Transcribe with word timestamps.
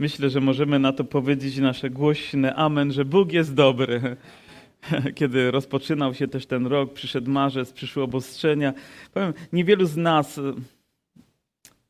Myślę, 0.00 0.30
że 0.30 0.40
możemy 0.40 0.78
na 0.78 0.92
to 0.92 1.04
powiedzieć 1.04 1.58
nasze 1.58 1.90
głośne 1.90 2.54
amen, 2.54 2.92
że 2.92 3.04
Bóg 3.04 3.32
jest 3.32 3.54
dobry. 3.54 4.16
Kiedy 5.14 5.50
rozpoczynał 5.50 6.14
się 6.14 6.28
też 6.28 6.46
ten 6.46 6.66
rok, 6.66 6.92
przyszedł 6.92 7.30
marzec, 7.30 7.72
przyszły 7.72 8.02
obostrzenia. 8.02 8.72
Powiem, 9.14 9.32
niewielu 9.52 9.86
z 9.86 9.96
nas 9.96 10.40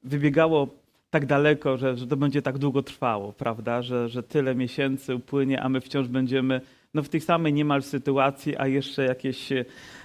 wybiegało 0.03 0.69
tak 1.11 1.27
daleko, 1.27 1.77
że, 1.77 1.97
że 1.97 2.07
to 2.07 2.17
będzie 2.17 2.43
tak 2.43 2.59
długo 2.59 2.83
trwało, 2.83 3.33
prawda? 3.33 3.83
Że, 3.83 4.09
że 4.09 4.23
tyle 4.23 4.55
miesięcy 4.55 5.15
upłynie, 5.15 5.63
a 5.63 5.69
my 5.69 5.81
wciąż 5.81 6.09
będziemy 6.09 6.61
no, 6.95 7.03
w 7.03 7.09
tej 7.09 7.21
samej 7.21 7.53
niemal 7.53 7.83
sytuacji, 7.83 8.57
a 8.57 8.67
jeszcze 8.67 9.05
jakieś 9.05 9.49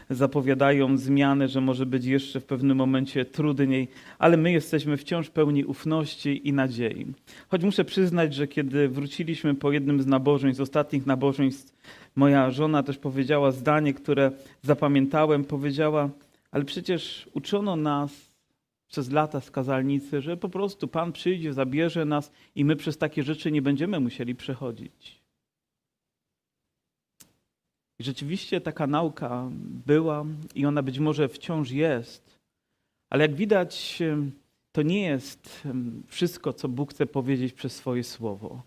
zapowiadają 0.09 0.97
zmiany, 0.97 1.47
że 1.47 1.61
może 1.61 1.85
być 1.85 2.05
jeszcze 2.05 2.39
w 2.39 2.45
pewnym 2.45 2.77
momencie 2.77 3.25
trudniej, 3.25 3.87
ale 4.19 4.37
my 4.37 4.51
jesteśmy 4.51 4.97
wciąż 4.97 5.29
pełni 5.29 5.65
ufności 5.65 6.47
i 6.47 6.53
nadziei. 6.53 7.05
Choć 7.47 7.63
muszę 7.63 7.85
przyznać, 7.85 8.33
że 8.33 8.47
kiedy 8.47 8.89
wróciliśmy 8.89 9.55
po 9.55 9.71
jednym 9.71 10.01
z 10.01 10.07
nabożeństw, 10.07 10.57
z 10.57 10.61
ostatnich 10.61 11.05
nabożeństw, 11.05 11.75
moja 12.15 12.51
żona 12.51 12.83
też 12.83 12.97
powiedziała 12.97 13.51
zdanie, 13.51 13.93
które 13.93 14.31
zapamiętałem, 14.61 15.43
powiedziała, 15.43 16.09
ale 16.51 16.65
przecież 16.65 17.29
uczono 17.33 17.75
nas 17.75 18.35
przez 18.87 19.11
lata 19.11 19.41
z 19.41 19.51
kazalnicy, 19.51 20.21
że 20.21 20.37
po 20.37 20.49
prostu 20.49 20.87
Pan 20.87 21.11
przyjdzie, 21.11 21.53
zabierze 21.53 22.05
nas 22.05 22.31
i 22.55 22.65
my 22.65 22.75
przez 22.75 22.97
takie 22.97 23.23
rzeczy 23.23 23.51
nie 23.51 23.61
będziemy 23.61 23.99
musieli 23.99 24.35
przechodzić. 24.35 25.24
I 27.99 28.03
rzeczywiście 28.03 28.61
taka 28.61 28.87
nauka 28.87 29.49
była 29.85 30.25
i 30.55 30.65
ona 30.65 30.83
być 30.83 30.99
może 30.99 31.29
wciąż 31.29 31.71
jest, 31.71 32.39
ale 33.09 33.21
jak 33.21 33.35
widać, 33.35 34.03
to 34.71 34.81
nie 34.81 35.01
jest 35.01 35.67
wszystko, 36.07 36.53
co 36.53 36.69
Bóg 36.69 36.91
chce 36.91 37.05
powiedzieć 37.05 37.53
przez 37.53 37.75
swoje 37.75 38.03
słowo. 38.03 38.63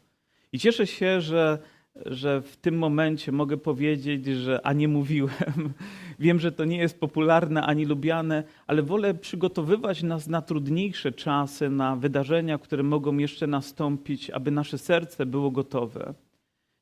I 0.52 0.58
cieszę 0.58 0.86
się, 0.86 1.20
że, 1.20 1.58
że 2.06 2.42
w 2.42 2.56
tym 2.56 2.78
momencie 2.78 3.32
mogę 3.32 3.56
powiedzieć, 3.56 4.26
że 4.26 4.66
a 4.66 4.72
nie 4.72 4.88
mówiłem. 4.88 5.72
Wiem, 6.18 6.40
że 6.40 6.52
to 6.52 6.64
nie 6.64 6.78
jest 6.78 7.00
popularne 7.00 7.62
ani 7.62 7.84
lubiane, 7.84 8.44
ale 8.66 8.82
wolę 8.82 9.14
przygotowywać 9.14 10.02
nas 10.02 10.26
na 10.26 10.42
trudniejsze 10.42 11.12
czasy, 11.12 11.70
na 11.70 11.96
wydarzenia, 11.96 12.58
które 12.58 12.82
mogą 12.82 13.18
jeszcze 13.18 13.46
nastąpić, 13.46 14.30
aby 14.30 14.50
nasze 14.50 14.78
serce 14.78 15.26
było 15.26 15.50
gotowe. 15.50 16.14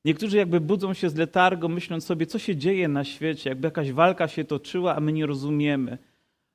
Niektórzy 0.06 0.36
jakby 0.36 0.60
budzą 0.60 0.94
się 0.94 1.10
z 1.10 1.14
letargu, 1.14 1.68
myśląc 1.68 2.04
sobie, 2.04 2.26
co 2.26 2.38
się 2.38 2.56
dzieje 2.56 2.88
na 2.88 3.04
świecie, 3.04 3.50
jakby 3.50 3.66
jakaś 3.66 3.92
walka 3.92 4.28
się 4.28 4.44
toczyła, 4.44 4.96
a 4.96 5.00
my 5.00 5.12
nie 5.12 5.26
rozumiemy. 5.26 5.98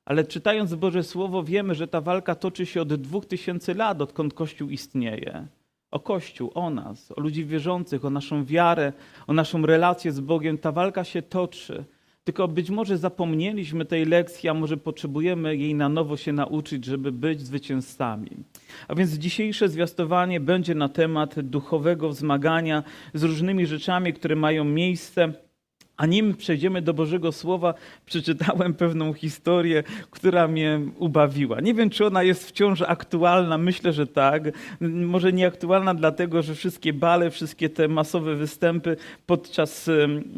Ale 0.04 0.24
czytając 0.24 0.74
Boże 0.74 1.02
Słowo, 1.02 1.42
wiemy, 1.42 1.74
że 1.74 1.88
ta 1.88 2.00
walka 2.00 2.34
toczy 2.34 2.66
się 2.66 2.82
od 2.82 2.94
dwóch 2.94 3.26
tysięcy 3.26 3.74
lat, 3.74 4.00
odkąd 4.00 4.34
Kościół 4.34 4.70
istnieje. 4.70 5.46
O 5.90 6.00
Kościół, 6.00 6.50
o 6.54 6.70
nas, 6.70 7.12
o 7.16 7.20
ludzi 7.20 7.44
wierzących, 7.44 8.04
o 8.04 8.10
naszą 8.10 8.44
wiarę, 8.44 8.92
o 9.26 9.32
naszą 9.32 9.66
relację 9.66 10.12
z 10.12 10.20
Bogiem. 10.20 10.58
Ta 10.58 10.72
walka 10.72 11.04
się 11.04 11.22
toczy. 11.22 11.84
Tylko 12.24 12.48
być 12.48 12.70
może 12.70 12.98
zapomnieliśmy 12.98 13.84
tej 13.84 14.04
lekcji, 14.04 14.48
a 14.48 14.54
może 14.54 14.76
potrzebujemy 14.76 15.56
jej 15.56 15.74
na 15.74 15.88
nowo 15.88 16.16
się 16.16 16.32
nauczyć, 16.32 16.84
żeby 16.84 17.12
być 17.12 17.40
zwycięzcami. 17.40 18.30
A 18.88 18.94
więc 18.94 19.10
dzisiejsze 19.10 19.68
zwiastowanie 19.68 20.40
będzie 20.40 20.74
na 20.74 20.88
temat 20.88 21.40
duchowego 21.40 22.08
wzmagania 22.08 22.82
z 23.14 23.22
różnymi 23.22 23.66
rzeczami, 23.66 24.12
które 24.12 24.36
mają 24.36 24.64
miejsce 24.64 25.32
a 25.96 26.06
nim 26.06 26.36
przejdziemy 26.36 26.82
do 26.82 26.94
Bożego 26.94 27.32
Słowa, 27.32 27.74
przeczytałem 28.06 28.74
pewną 28.74 29.12
historię, 29.12 29.82
która 30.10 30.48
mnie 30.48 30.80
ubawiła. 30.98 31.60
Nie 31.60 31.74
wiem, 31.74 31.90
czy 31.90 32.06
ona 32.06 32.22
jest 32.22 32.48
wciąż 32.48 32.82
aktualna, 32.82 33.58
myślę, 33.58 33.92
że 33.92 34.06
tak. 34.06 34.42
Może 34.80 35.32
nieaktualna 35.32 35.94
dlatego, 35.94 36.42
że 36.42 36.54
wszystkie 36.54 36.92
bale, 36.92 37.30
wszystkie 37.30 37.68
te 37.68 37.88
masowe 37.88 38.36
występy 38.36 38.96
podczas 39.26 39.90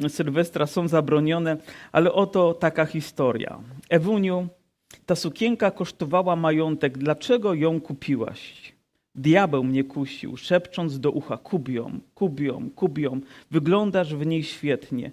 Sylwestra 0.09 0.67
są 0.67 0.89
zabronione, 0.89 1.57
ale 1.93 2.13
oto 2.13 2.55
taka 2.55 2.87
historia. 2.87 3.59
Ewuniu, 3.89 4.49
ta 5.07 5.17
sukienka 5.17 5.71
kosztowała 5.71 6.37
majątek, 6.37 6.99
dlaczego 6.99 7.55
ją 7.55 7.81
kupiłaś? 7.81 8.75
Diabeł 9.15 9.65
mnie 9.65 9.85
kusił, 9.85 10.37
szepcząc 10.37 11.01
do 11.01 11.11
ucha: 11.11 11.37
Kubią, 11.37 12.01
kubią, 12.15 12.71
kubią, 12.71 13.21
wyglądasz 13.51 14.15
w 14.15 14.27
niej 14.27 14.43
świetnie. 14.43 15.13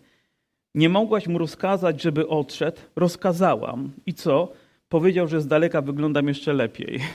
Nie 0.76 0.90
mogłaś 0.90 1.28
mu 1.28 1.38
rozkazać, 1.38 2.02
żeby 2.02 2.28
odszedł. 2.28 2.78
Rozkazałam. 2.96 3.92
I 4.06 4.14
co? 4.14 4.54
Powiedział, 4.90 5.28
że 5.28 5.42
z 5.42 5.48
daleka 5.48 5.82
wyglądam 5.82 6.28
jeszcze 6.28 6.54
lepiej. 6.54 7.00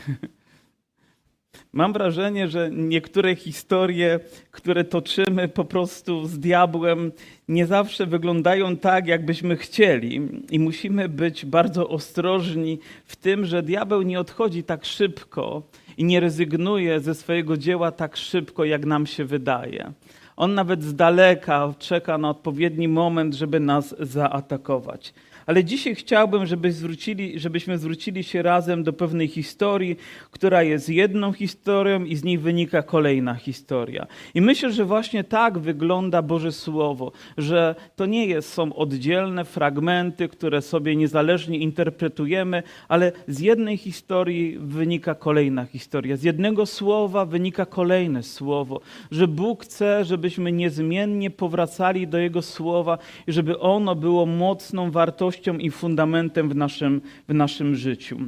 Mam 1.73 1.93
wrażenie, 1.93 2.49
że 2.49 2.71
niektóre 2.73 3.37
historie, 3.37 4.21
które 4.51 4.85
toczymy 4.85 5.49
po 5.49 5.65
prostu 5.65 6.27
z 6.27 6.39
diabłem, 6.39 7.13
nie 7.49 7.67
zawsze 7.67 8.07
wyglądają 8.07 8.77
tak, 8.77 9.07
jakbyśmy 9.07 9.57
chcieli. 9.57 10.29
I 10.51 10.59
musimy 10.59 11.09
być 11.09 11.47
bardzo 11.47 11.89
ostrożni 11.89 12.79
w 13.05 13.17
tym, 13.17 13.45
że 13.45 13.63
diabeł 13.63 14.03
nie 14.03 14.21
odchodzi 14.21 14.65
tak 14.65 14.85
szybko 14.85 15.63
i 15.97 16.05
nie 16.05 16.21
rezygnuje 16.21 17.01
ze 17.01 17.15
swojego 17.15 17.57
dzieła 17.57 17.93
tak 17.93 18.17
szybko, 18.17 18.65
jak 18.65 18.87
nam 18.87 19.07
się 19.07 19.25
wydaje. 19.25 19.93
On 20.37 20.55
nawet 20.55 20.83
z 20.83 20.95
daleka 20.95 21.75
czeka 21.79 22.19
na 22.19 22.31
odpowiedni 22.31 22.89
moment, 22.89 23.35
żeby 23.35 23.61
nas 23.61 23.95
zaatakować. 23.99 25.15
Ale 25.47 25.65
dzisiaj 25.65 25.95
chciałbym, 25.95 26.47
żeby 26.47 26.73
zwrócili, 26.73 27.39
żebyśmy 27.41 27.79
zwrócili 27.79 28.25
się 28.25 28.43
razem 28.43 28.83
do 28.83 28.93
pewnej 28.93 29.29
historii, 29.29 29.97
która 30.31 30.63
jest 30.63 30.89
jedną 30.89 31.33
historią 31.33 32.05
i 32.05 32.17
z 32.17 32.25
niej 32.25 32.39
wynika 32.39 32.83
kolejna 32.83 33.35
historia. 33.35 34.07
I 34.35 34.41
myślę, 34.41 34.73
że 34.73 34.85
właśnie 34.85 35.25
tak 35.25 35.59
wygląda 35.59 36.23
Boże 36.23 36.53
Słowo, 36.53 37.13
że 37.39 37.75
to 37.97 38.07
nie 38.07 38.27
jest, 38.27 38.53
są 38.53 38.73
oddzielne 38.73 39.45
fragmenty, 39.45 40.29
które 40.29 40.63
sobie 40.63 40.97
niezależnie 40.97 41.59
interpretujemy, 41.59 42.63
ale 42.89 43.13
z 43.29 43.41
jednej 43.41 43.77
historii 43.77 44.59
wynika 44.59 45.15
kolejna 45.15 45.65
historia. 45.65 46.17
Z 46.17 46.23
jednego 46.23 46.67
słowa 46.67 47.25
wynika 47.25 47.67
kolejne 47.67 48.23
słowo, 48.23 48.81
że 49.11 49.29
Bóg 49.29 49.63
chce, 49.63 50.05
żebyśmy 50.05 50.53
niezmiennie 50.53 51.31
powracali 51.31 52.09
do 52.09 52.19
Jego 52.19 52.43
słowa 52.43 52.99
i 53.27 53.33
żeby 53.33 53.59
ono 53.59 53.95
było 53.95 54.27
mocną 54.27 54.91
wartością, 54.91 55.36
i 55.61 55.71
fundamentem 55.71 56.49
w 56.49 56.55
naszym, 56.55 57.01
w 57.29 57.35
naszym 57.35 57.75
życiu. 57.75 58.19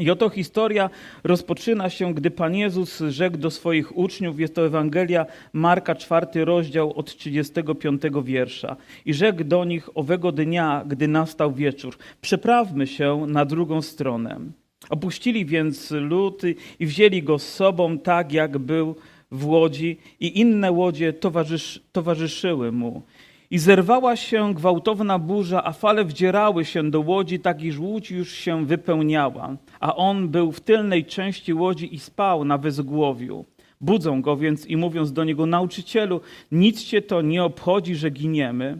I 0.00 0.10
oto 0.10 0.28
historia 0.28 0.90
rozpoczyna 1.24 1.90
się, 1.90 2.14
gdy 2.14 2.30
Pan 2.30 2.54
Jezus 2.54 3.02
rzekł 3.08 3.36
do 3.36 3.50
swoich 3.50 3.98
uczniów, 3.98 4.40
jest 4.40 4.54
to 4.54 4.66
Ewangelia 4.66 5.26
Marka, 5.52 5.94
czwarty 5.94 6.44
rozdział 6.44 6.92
od 6.92 7.16
35 7.16 8.02
wiersza. 8.24 8.76
I 9.06 9.14
rzekł 9.14 9.44
do 9.44 9.64
nich 9.64 9.88
owego 9.94 10.32
dnia, 10.32 10.84
gdy 10.86 11.08
nastał 11.08 11.52
wieczór, 11.52 11.98
przeprawmy 12.20 12.86
się 12.86 13.26
na 13.26 13.44
drugą 13.44 13.82
stronę. 13.82 14.40
Opuścili 14.88 15.46
więc 15.46 15.90
lud 15.90 16.42
i 16.80 16.86
wzięli 16.86 17.22
go 17.22 17.38
z 17.38 17.48
sobą 17.48 17.98
tak, 17.98 18.32
jak 18.32 18.58
był 18.58 18.96
w 19.30 19.46
łodzi 19.46 19.96
i 20.20 20.40
inne 20.40 20.72
łodzie 20.72 21.12
towarzysz, 21.12 21.80
towarzyszyły 21.92 22.72
mu. 22.72 23.02
I 23.50 23.58
zerwała 23.58 24.16
się 24.16 24.54
gwałtowna 24.54 25.18
burza, 25.18 25.64
a 25.64 25.72
fale 25.72 26.04
wdzierały 26.04 26.64
się 26.64 26.90
do 26.90 27.00
łodzi, 27.00 27.40
tak 27.40 27.62
iż 27.62 27.78
łódź 27.78 28.10
już 28.10 28.32
się 28.32 28.66
wypełniała. 28.66 29.56
A 29.80 29.96
on 29.96 30.28
był 30.28 30.52
w 30.52 30.60
tylnej 30.60 31.04
części 31.04 31.54
łodzi 31.54 31.94
i 31.94 31.98
spał 31.98 32.44
na 32.44 32.58
wyzgłowiu. 32.58 33.44
Budzą 33.80 34.22
go 34.22 34.36
więc 34.36 34.66
i 34.66 34.76
mówiąc 34.76 35.12
do 35.12 35.24
niego, 35.24 35.46
nauczycielu, 35.46 36.20
nic 36.52 36.84
cię 36.84 37.02
to 37.02 37.22
nie 37.22 37.44
obchodzi, 37.44 37.94
że 37.94 38.10
giniemy. 38.10 38.78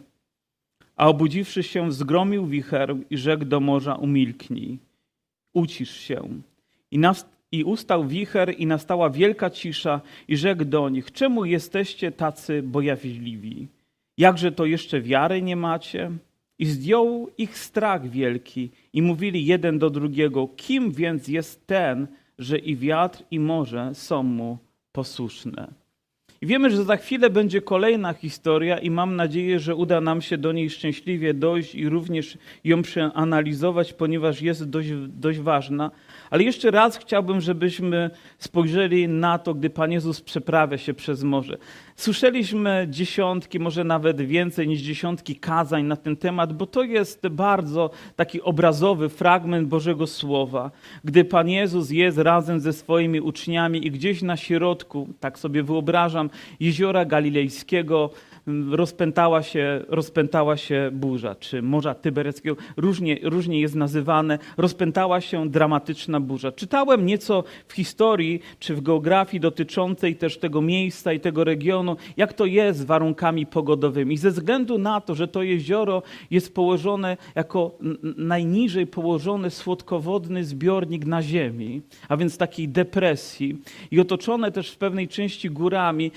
A 0.97 1.09
obudziwszy 1.09 1.63
się, 1.63 1.93
zgromił 1.93 2.47
wicher 2.47 2.97
i 3.11 3.17
rzekł 3.19 3.45
do 3.45 3.61
morza, 3.61 3.95
umilknij, 3.95 4.79
ucisz 5.55 5.97
się. 5.97 6.29
I, 6.91 7.01
I 7.53 7.65
ustał 7.65 8.07
wicher 8.07 8.55
i 8.59 8.67
nastała 8.67 9.11
wielka 9.11 9.51
cisza 9.51 10.01
i 10.29 10.37
rzekł 10.37 10.65
do 10.65 10.89
nich, 10.89 11.13
czemu 11.13 11.45
jesteście 11.45 12.13
tacy 12.13 12.63
bojaźliwi? 12.63 13.69
Jakże 14.21 14.53
to 14.53 14.67
jeszcze 14.67 15.01
wiary 15.01 15.43
nie 15.43 15.57
macie? 15.57 16.11
I 16.59 16.67
zdjął 16.67 17.31
ich 17.39 17.59
strach 17.59 18.11
wielki 18.11 18.71
i 18.93 19.03
mówili 19.03 19.47
jeden 19.47 19.79
do 19.79 19.91
drugiego, 19.91 20.49
kim 20.57 20.93
więc 20.93 21.29
jest 21.29 21.67
ten, 21.67 22.07
że 22.39 22.59
i 22.59 22.77
wiatr 22.77 23.23
i 23.31 23.41
morze 23.41 23.91
są 23.95 24.23
mu 24.23 24.59
posłuszne. 24.93 25.81
I 26.43 26.47
wiemy, 26.47 26.71
że 26.71 26.85
za 26.85 26.97
chwilę 26.97 27.31
będzie 27.31 27.61
kolejna 27.61 28.13
historia 28.13 28.79
i 28.79 28.91
mam 28.91 29.17
nadzieję, 29.17 29.59
że 29.59 29.75
uda 29.75 30.01
nam 30.01 30.23
się 30.23 30.39
do 30.39 30.53
niej 30.53 30.71
szczęśliwie 30.71 31.35
dojść 31.35 31.75
i 31.75 31.89
również 31.89 32.39
ją 32.65 32.83
przeanalizować, 32.83 33.93
ponieważ 33.93 34.43
jest 34.43 34.71
dość, 34.71 34.89
dość 35.09 35.39
ważna. 35.39 35.91
Ale 36.31 36.43
jeszcze 36.43 36.71
raz 36.71 36.97
chciałbym, 36.97 37.41
żebyśmy 37.41 38.11
spojrzeli 38.39 39.09
na 39.09 39.39
to, 39.39 39.55
gdy 39.55 39.71
Pan 39.71 39.93
Jezus 39.93 40.21
przeprawia 40.21 40.79
się 40.79 40.95
przez 40.95 41.23
morze. 41.23 41.59
Słyszeliśmy 42.01 42.87
dziesiątki, 42.91 43.59
może 43.59 43.85
nawet 43.85 44.21
więcej 44.21 44.69
niż 44.69 44.81
dziesiątki 44.81 45.37
kazań 45.37 45.85
na 45.85 45.97
ten 45.97 46.17
temat, 46.17 46.53
bo 46.53 46.67
to 46.67 46.83
jest 46.83 47.29
bardzo 47.29 47.91
taki 48.17 48.43
obrazowy 48.43 49.09
fragment 49.09 49.69
Bożego 49.69 50.07
Słowa, 50.07 50.71
gdy 51.05 51.25
Pan 51.25 51.49
Jezus 51.49 51.91
jest 51.91 52.19
razem 52.19 52.61
ze 52.61 52.73
swoimi 52.73 53.21
uczniami 53.21 53.87
i 53.87 53.91
gdzieś 53.91 54.23
na 54.23 54.37
środku, 54.37 55.09
tak 55.21 55.39
sobie 55.39 55.63
wyobrażam, 55.63 56.31
jeziora 56.61 57.05
galilejskiego, 57.05 58.11
rozpętała 58.71 59.43
się, 59.43 59.85
rozpętała 59.89 60.57
się 60.57 60.91
burza, 60.93 61.35
czy 61.35 61.63
Morza 61.63 61.95
Tybereckiego, 61.95 62.57
różnie, 62.77 63.19
różnie 63.23 63.61
jest 63.61 63.75
nazywane, 63.75 64.39
rozpętała 64.57 65.21
się 65.21 65.49
dramatyczna 65.49 66.21
burza. 66.21 66.53
Czytałem 66.53 67.07
nieco 67.07 67.45
w 67.69 67.73
historii, 67.73 68.41
czy 68.59 68.75
w 68.75 68.81
geografii 68.81 69.41
dotyczącej 69.41 70.17
też 70.17 70.39
tego 70.39 70.63
miejsca 70.63 71.13
i 71.13 71.21
tego 71.21 71.45
regionu, 71.45 71.97
jak 72.17 72.33
to 72.33 72.47
jest 72.47 72.79
z 72.79 72.85
warunkami 72.85 73.47
pogodowymi. 73.47 74.17
Ze 74.17 74.31
względu 74.31 74.79
na 74.79 75.01
to, 75.01 75.15
że 75.15 75.29
to 75.29 75.43
jezioro 75.43 76.03
jest 76.31 76.55
położone 76.55 77.17
jako 77.35 77.79
najniżej 78.17 78.87
położony 78.87 79.51
słodkowodny 79.51 80.45
zbiornik 80.45 81.07
na 81.07 81.23
ziemi, 81.23 81.83
a 82.09 82.17
więc 82.17 82.39
takiej 82.39 82.69
depresji 82.69 83.59
i 83.91 84.01
otoczone 84.01 84.53
też 84.53 84.71
w 84.71 84.77
pewnej 84.77 85.09
części 85.09 85.51
górami, 85.51 86.11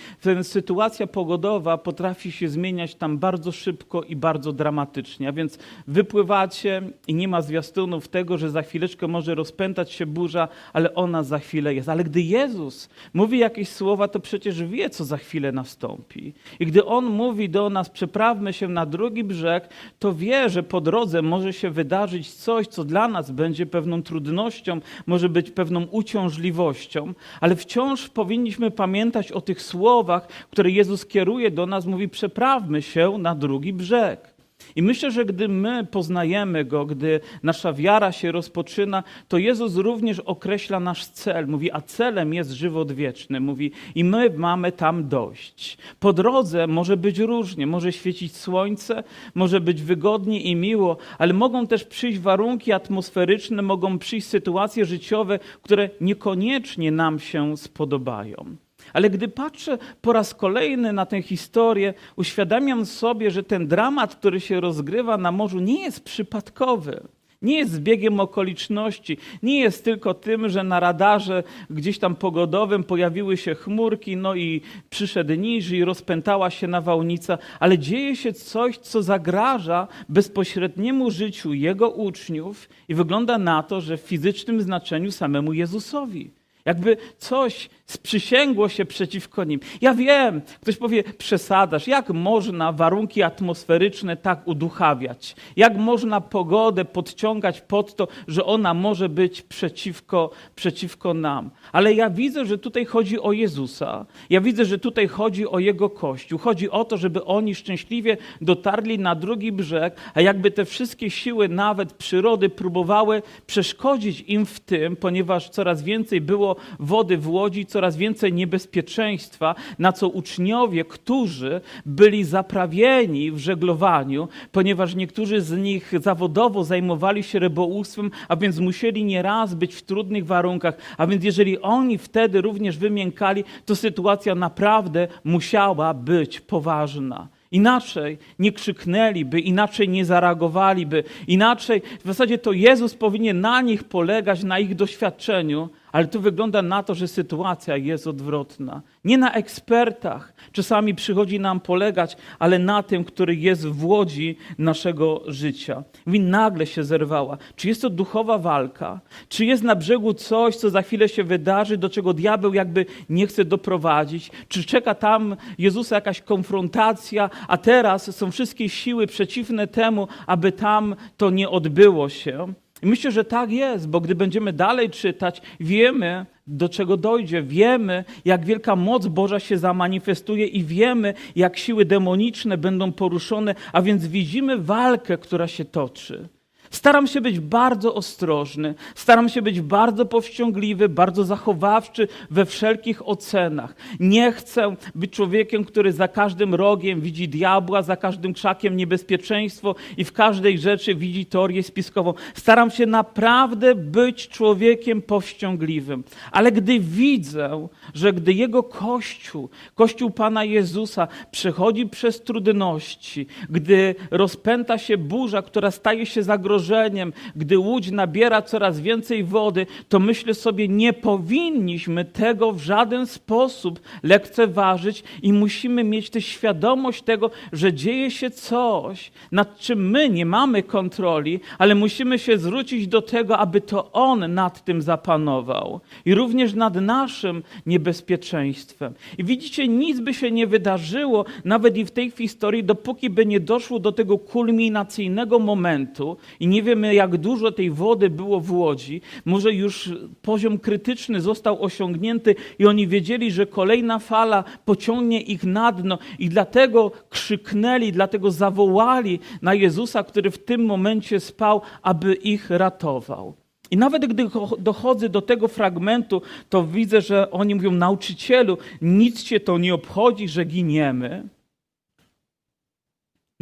sytuacja 0.43 1.07
pogodowa 1.07 1.77
potrafi 1.77 2.12
potrafi 2.13 2.31
się 2.31 2.49
zmieniać 2.49 2.95
tam 2.95 3.17
bardzo 3.17 3.51
szybko 3.51 4.03
i 4.03 4.15
bardzo 4.15 4.53
dramatycznie. 4.53 5.29
A 5.29 5.31
więc 5.31 5.57
wypływacie 5.87 6.81
i 7.07 7.13
nie 7.13 7.27
ma 7.27 7.41
zwiastunów 7.41 8.07
tego, 8.07 8.37
że 8.37 8.49
za 8.49 8.61
chwileczkę 8.61 9.07
może 9.07 9.35
rozpętać 9.35 9.91
się 9.91 10.05
burza, 10.05 10.47
ale 10.73 10.93
ona 10.93 11.23
za 11.23 11.39
chwilę 11.39 11.73
jest. 11.73 11.89
Ale 11.89 12.03
gdy 12.03 12.21
Jezus 12.21 12.89
mówi 13.13 13.39
jakieś 13.39 13.69
słowa, 13.69 14.07
to 14.07 14.19
przecież 14.19 14.63
wie, 14.63 14.89
co 14.89 15.05
za 15.05 15.17
chwilę 15.17 15.51
nastąpi. 15.51 16.33
I 16.59 16.65
gdy 16.65 16.85
On 16.85 17.05
mówi 17.05 17.49
do 17.49 17.69
nas, 17.69 17.89
przeprawmy 17.89 18.53
się 18.53 18.67
na 18.67 18.85
drugi 18.85 19.23
brzeg, 19.23 19.69
to 19.99 20.13
wie, 20.13 20.49
że 20.49 20.63
po 20.63 20.81
drodze 20.81 21.21
może 21.21 21.53
się 21.53 21.69
wydarzyć 21.69 22.33
coś, 22.33 22.67
co 22.67 22.83
dla 22.83 23.07
nas 23.07 23.31
będzie 23.31 23.65
pewną 23.65 24.03
trudnością, 24.03 24.79
może 25.05 25.29
być 25.29 25.51
pewną 25.51 25.85
uciążliwością, 25.85 27.13
ale 27.41 27.55
wciąż 27.55 28.09
powinniśmy 28.09 28.71
pamiętać 28.71 29.31
o 29.31 29.41
tych 29.41 29.61
słowach, 29.61 30.27
które 30.51 30.69
Jezus 30.69 31.05
kieruje 31.05 31.51
do 31.51 31.65
nas, 31.65 31.85
mówi, 31.85 32.02
przeprawmy 32.07 32.81
się 32.81 33.17
na 33.17 33.35
drugi 33.35 33.73
brzeg. 33.73 34.33
I 34.75 34.81
myślę, 34.81 35.11
że 35.11 35.25
gdy 35.25 35.47
my 35.47 35.85
poznajemy 35.85 36.65
Go, 36.65 36.85
gdy 36.85 37.19
nasza 37.43 37.73
wiara 37.73 38.11
się 38.11 38.31
rozpoczyna, 38.31 39.03
to 39.27 39.37
Jezus 39.37 39.75
również 39.75 40.19
określa 40.19 40.79
nasz 40.79 41.05
cel. 41.05 41.47
Mówi, 41.47 41.71
a 41.71 41.81
celem 41.81 42.33
jest 42.33 42.51
żywot 42.51 42.91
wieczny. 42.91 43.39
Mówi, 43.39 43.71
i 43.95 44.03
my 44.03 44.29
mamy 44.37 44.71
tam 44.71 45.07
dojść. 45.07 45.77
Po 45.99 46.13
drodze 46.13 46.67
może 46.67 46.97
być 46.97 47.19
różnie. 47.19 47.67
Może 47.67 47.91
świecić 47.91 48.35
słońce, 48.35 49.03
może 49.35 49.61
być 49.61 49.81
wygodnie 49.81 50.41
i 50.41 50.55
miło, 50.55 50.97
ale 51.17 51.33
mogą 51.33 51.67
też 51.67 51.83
przyjść 51.83 52.19
warunki 52.19 52.71
atmosferyczne, 52.71 53.61
mogą 53.61 53.99
przyjść 53.99 54.27
sytuacje 54.27 54.85
życiowe, 54.85 55.39
które 55.61 55.89
niekoniecznie 56.01 56.91
nam 56.91 57.19
się 57.19 57.57
spodobają. 57.57 58.55
Ale 58.93 59.09
gdy 59.09 59.27
patrzę 59.27 59.77
po 60.01 60.13
raz 60.13 60.33
kolejny 60.33 60.93
na 60.93 61.05
tę 61.05 61.21
historię, 61.21 61.93
uświadamiam 62.15 62.85
sobie, 62.85 63.31
że 63.31 63.43
ten 63.43 63.67
dramat, 63.67 64.15
który 64.15 64.39
się 64.39 64.59
rozgrywa 64.59 65.17
na 65.17 65.31
morzu, 65.31 65.59
nie 65.59 65.83
jest 65.83 66.03
przypadkowy. 66.03 67.01
Nie 67.43 67.57
jest 67.57 67.71
zbiegiem 67.71 68.19
okoliczności, 68.19 69.17
nie 69.43 69.59
jest 69.59 69.83
tylko 69.83 70.13
tym, 70.13 70.49
że 70.49 70.63
na 70.63 70.79
radarze 70.79 71.43
gdzieś 71.69 71.99
tam 71.99 72.15
pogodowym 72.15 72.83
pojawiły 72.83 73.37
się 73.37 73.55
chmurki, 73.55 74.17
no 74.17 74.35
i 74.35 74.61
przyszedł 74.89 75.33
niżej, 75.33 75.85
rozpętała 75.85 76.49
się 76.49 76.67
nawałnica, 76.67 77.37
ale 77.59 77.77
dzieje 77.77 78.15
się 78.15 78.33
coś, 78.33 78.77
co 78.77 79.03
zagraża 79.03 79.87
bezpośredniemu 80.09 81.11
życiu 81.11 81.53
jego 81.53 81.89
uczniów 81.89 82.69
i 82.89 82.95
wygląda 82.95 83.37
na 83.37 83.63
to, 83.63 83.81
że 83.81 83.97
w 83.97 84.01
fizycznym 84.01 84.61
znaczeniu 84.61 85.11
samemu 85.11 85.53
Jezusowi. 85.53 86.42
Jakby 86.65 86.97
coś 87.17 87.69
sprzysięgło 87.85 88.69
się 88.69 88.85
przeciwko 88.85 89.43
nim. 89.43 89.59
Ja 89.81 89.93
wiem, 89.93 90.41
ktoś 90.61 90.77
powie, 90.77 91.03
przesadasz. 91.03 91.87
Jak 91.87 92.09
można 92.09 92.71
warunki 92.71 93.23
atmosferyczne 93.23 94.17
tak 94.17 94.47
uduchawiać? 94.47 95.35
Jak 95.55 95.77
można 95.77 96.21
pogodę 96.21 96.85
podciągać 96.85 97.61
pod 97.61 97.95
to, 97.95 98.07
że 98.27 98.45
ona 98.45 98.73
może 98.73 99.09
być 99.09 99.41
przeciwko, 99.41 100.31
przeciwko 100.55 101.13
nam? 101.13 101.49
Ale 101.71 101.93
ja 101.93 102.09
widzę, 102.09 102.45
że 102.45 102.57
tutaj 102.57 102.85
chodzi 102.85 103.19
o 103.19 103.31
Jezusa. 103.31 104.05
Ja 104.29 104.41
widzę, 104.41 104.65
że 104.65 104.79
tutaj 104.79 105.07
chodzi 105.07 105.47
o 105.47 105.59
Jego 105.59 105.89
Kościół. 105.89 106.39
Chodzi 106.39 106.69
o 106.69 106.85
to, 106.85 106.97
żeby 106.97 107.25
oni 107.25 107.55
szczęśliwie 107.55 108.17
dotarli 108.41 108.99
na 108.99 109.15
drugi 109.15 109.51
brzeg, 109.51 109.95
a 110.13 110.21
jakby 110.21 110.51
te 110.51 110.65
wszystkie 110.65 111.09
siły, 111.09 111.49
nawet 111.49 111.93
przyrody, 111.93 112.49
próbowały 112.49 113.21
przeszkodzić 113.47 114.23
im 114.27 114.45
w 114.45 114.59
tym, 114.59 114.95
ponieważ 114.95 115.49
coraz 115.49 115.83
więcej 115.83 116.21
było 116.21 116.52
wody 116.79 117.17
w 117.17 117.29
łodzi, 117.29 117.65
coraz 117.65 117.97
więcej 117.97 118.33
niebezpieczeństwa, 118.33 119.55
na 119.79 119.91
co 119.91 120.09
uczniowie, 120.09 120.85
którzy 120.85 121.61
byli 121.85 122.23
zaprawieni 122.23 123.31
w 123.31 123.37
żeglowaniu, 123.37 124.27
ponieważ 124.51 124.95
niektórzy 124.95 125.41
z 125.41 125.51
nich 125.51 125.93
zawodowo 126.01 126.63
zajmowali 126.63 127.23
się 127.23 127.39
rybołówstwem, 127.39 128.11
a 128.27 128.35
więc 128.35 128.59
musieli 128.59 129.05
nieraz 129.05 129.53
być 129.55 129.75
w 129.75 129.81
trudnych 129.81 130.25
warunkach, 130.25 130.77
a 130.97 131.07
więc 131.07 131.23
jeżeli 131.23 131.61
oni 131.61 131.97
wtedy 131.97 132.41
również 132.41 132.77
wymiękali, 132.77 133.43
to 133.65 133.75
sytuacja 133.75 134.35
naprawdę 134.35 135.07
musiała 135.23 135.93
być 135.93 136.39
poważna. 136.39 137.27
Inaczej 137.51 138.17
nie 138.39 138.51
krzyknęliby, 138.51 139.39
inaczej 139.39 139.89
nie 139.89 140.05
zareagowaliby, 140.05 141.03
inaczej 141.27 141.81
w 142.03 142.07
zasadzie 142.07 142.37
to 142.37 142.51
Jezus 142.51 142.95
powinien 142.95 143.41
na 143.41 143.61
nich 143.61 143.83
polegać, 143.83 144.43
na 144.43 144.59
ich 144.59 144.75
doświadczeniu, 144.75 145.69
ale 145.93 146.07
tu 146.07 146.21
wygląda 146.21 146.61
na 146.61 146.83
to, 146.83 146.95
że 146.95 147.07
sytuacja 147.07 147.77
jest 147.77 148.07
odwrotna. 148.07 148.81
Nie 149.05 149.17
na 149.17 149.33
ekspertach 149.33 150.33
czasami 150.51 150.95
przychodzi 150.95 151.39
nam 151.39 151.59
polegać, 151.59 152.17
ale 152.39 152.59
na 152.59 152.83
tym, 152.83 153.03
który 153.03 153.35
jest 153.35 153.67
w 153.67 153.85
łodzi 153.85 154.37
naszego 154.57 155.23
życia. 155.27 155.83
I 156.07 156.19
nagle 156.19 156.65
się 156.65 156.83
zerwała. 156.83 157.37
Czy 157.55 157.67
jest 157.67 157.81
to 157.81 157.89
duchowa 157.89 158.37
walka? 158.37 158.99
Czy 159.29 159.45
jest 159.45 159.63
na 159.63 159.75
brzegu 159.75 160.13
coś, 160.13 160.55
co 160.55 160.69
za 160.69 160.81
chwilę 160.81 161.09
się 161.09 161.23
wydarzy, 161.23 161.77
do 161.77 161.89
czego 161.89 162.13
diabeł 162.13 162.53
jakby 162.53 162.85
nie 163.09 163.27
chce 163.27 163.45
doprowadzić? 163.45 164.31
Czy 164.47 164.63
czeka 164.63 164.95
tam 164.95 165.35
Jezusa 165.57 165.95
jakaś 165.95 166.21
konfrontacja, 166.21 167.29
a 167.47 167.57
teraz 167.57 168.15
są 168.15 168.31
wszystkie 168.31 168.69
siły 168.69 169.07
przeciwne 169.07 169.67
temu, 169.67 170.07
aby 170.27 170.51
tam 170.51 170.95
to 171.17 171.29
nie 171.29 171.49
odbyło 171.49 172.09
się? 172.09 172.53
I 172.83 172.87
myślę, 172.87 173.11
że 173.11 173.23
tak 173.25 173.51
jest, 173.51 173.89
bo 173.89 174.01
gdy 174.01 174.15
będziemy 174.15 174.53
dalej 174.53 174.89
czytać, 174.89 175.41
wiemy, 175.59 176.25
do 176.47 176.69
czego 176.69 176.97
dojdzie, 176.97 177.43
wiemy, 177.43 178.05
jak 178.25 178.45
wielka 178.45 178.75
moc 178.75 179.07
Boża 179.07 179.39
się 179.39 179.57
zamanifestuje 179.57 180.47
i 180.47 180.63
wiemy, 180.63 181.13
jak 181.35 181.57
siły 181.57 181.85
demoniczne 181.85 182.57
będą 182.57 182.91
poruszone, 182.91 183.55
a 183.73 183.81
więc 183.81 184.07
widzimy 184.07 184.57
walkę, 184.57 185.17
która 185.17 185.47
się 185.47 185.65
toczy. 185.65 186.29
Staram 186.73 187.07
się 187.07 187.21
być 187.21 187.39
bardzo 187.39 187.95
ostrożny, 187.95 188.75
staram 188.95 189.29
się 189.29 189.41
być 189.41 189.61
bardzo 189.61 190.05
powściągliwy, 190.05 190.89
bardzo 190.89 191.23
zachowawczy 191.23 192.07
we 192.31 192.45
wszelkich 192.45 193.07
ocenach. 193.07 193.75
Nie 193.99 194.31
chcę 194.31 194.75
być 194.95 195.11
człowiekiem, 195.11 195.65
który 195.65 195.91
za 195.91 196.07
każdym 196.07 196.55
rogiem 196.55 197.01
widzi 197.01 197.29
diabła, 197.29 197.81
za 197.81 197.95
każdym 197.95 198.33
krzakiem 198.33 198.77
niebezpieczeństwo 198.77 199.75
i 199.97 200.03
w 200.03 200.13
każdej 200.13 200.59
rzeczy 200.59 200.95
widzi 200.95 201.25
teorię 201.25 201.63
spiskową. 201.63 202.13
Staram 202.33 202.71
się 202.71 202.85
naprawdę 202.85 203.75
być 203.75 204.27
człowiekiem 204.27 205.01
powściągliwym. 205.01 206.03
Ale 206.31 206.51
gdy 206.51 206.79
widzę, 206.79 207.67
że 207.93 208.13
gdy 208.13 208.33
jego 208.33 208.63
Kościół, 208.63 209.49
Kościół 209.75 210.11
Pana 210.11 210.43
Jezusa 210.43 211.07
przechodzi 211.31 211.87
przez 211.87 212.21
trudności, 212.21 213.27
gdy 213.49 213.95
rozpęta 214.11 214.77
się 214.77 214.97
burza, 214.97 215.41
która 215.41 215.71
staje 215.71 216.05
się 216.05 216.23
zagrożeniem, 216.23 216.62
zagrożeniem, 216.63 217.13
gdy 217.35 217.57
łódź 217.57 217.91
nabiera 217.91 218.41
coraz 218.41 218.79
więcej 218.79 219.23
wody, 219.23 219.65
to 219.89 219.99
myślę 219.99 220.33
sobie, 220.33 220.67
nie 220.67 220.93
powinniśmy 220.93 222.05
tego 222.05 222.51
w 222.51 222.59
żaden 222.59 223.07
sposób 223.07 223.79
lekceważyć 224.03 225.03
i 225.21 225.33
musimy 225.33 225.83
mieć 225.83 226.09
tę 226.09 226.21
świadomość 226.21 227.01
tego, 227.01 227.31
że 227.53 227.73
dzieje 227.73 228.11
się 228.11 228.31
coś, 228.31 229.11
nad 229.31 229.57
czym 229.57 229.89
my 229.89 230.09
nie 230.09 230.25
mamy 230.25 230.63
kontroli, 230.63 231.39
ale 231.57 231.75
musimy 231.75 232.19
się 232.19 232.37
zwrócić 232.37 232.87
do 232.87 233.01
tego, 233.01 233.37
aby 233.37 233.61
to 233.61 233.91
On 233.91 234.33
nad 234.33 234.65
tym 234.65 234.81
zapanował 234.81 235.79
i 236.05 236.15
również 236.15 236.53
nad 236.53 236.75
naszym 236.75 237.43
niebezpieczeństwem. 237.65 238.93
I 239.17 239.23
widzicie, 239.23 239.67
nic 239.67 239.99
by 239.99 240.13
się 240.13 240.31
nie 240.31 240.47
wydarzyło, 240.47 241.25
nawet 241.45 241.77
i 241.77 241.85
w 241.85 241.91
tej 241.91 242.11
historii, 242.11 242.63
dopóki 242.63 243.09
by 243.09 243.25
nie 243.25 243.39
doszło 243.39 243.79
do 243.79 243.91
tego 243.91 244.17
kulminacyjnego 244.17 245.39
momentu 245.39 246.17
i 246.39 246.47
nie 246.53 246.63
wiemy, 246.63 246.93
jak 246.93 247.17
dużo 247.17 247.51
tej 247.51 247.71
wody 247.71 248.09
było 248.09 248.39
w 248.39 248.51
łodzi. 248.51 249.01
Może 249.25 249.53
już 249.53 249.91
poziom 250.21 250.59
krytyczny 250.59 251.21
został 251.21 251.63
osiągnięty 251.63 252.35
i 252.59 252.65
oni 252.65 252.87
wiedzieli, 252.87 253.31
że 253.31 253.45
kolejna 253.45 253.99
fala 253.99 254.43
pociągnie 254.65 255.21
ich 255.21 255.43
na 255.43 255.71
dno 255.71 255.97
i 256.19 256.29
dlatego 256.29 256.91
krzyknęli, 257.09 257.91
dlatego 257.91 258.31
zawołali 258.31 259.19
na 259.41 259.53
Jezusa, 259.53 260.03
który 260.03 260.31
w 260.31 260.37
tym 260.37 260.65
momencie 260.65 261.19
spał, 261.19 261.61
aby 261.81 262.13
ich 262.13 262.49
ratował. 262.49 263.33
I 263.71 263.77
nawet 263.77 264.05
gdy 264.05 264.29
dochodzę 264.59 265.09
do 265.09 265.21
tego 265.21 265.47
fragmentu, 265.47 266.21
to 266.49 266.63
widzę, 266.63 267.01
że 267.01 267.31
oni 267.31 267.55
mówią: 267.55 267.71
Nauczycielu, 267.71 268.57
nic 268.81 269.23
cię 269.23 269.39
to 269.39 269.57
nie 269.57 269.73
obchodzi, 269.73 270.27
że 270.27 270.45
giniemy. 270.45 271.23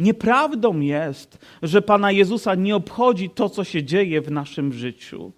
Nieprawdą 0.02 0.80
jest, 0.80 1.38
że 1.62 1.82
Pana 1.82 2.12
Jezusa 2.12 2.54
nie 2.54 2.76
obchodzi 2.76 3.30
to, 3.30 3.48
co 3.48 3.64
się 3.64 3.82
dzieje 3.82 4.20
w 4.20 4.30
naszym 4.30 4.72
życiu 4.72 5.32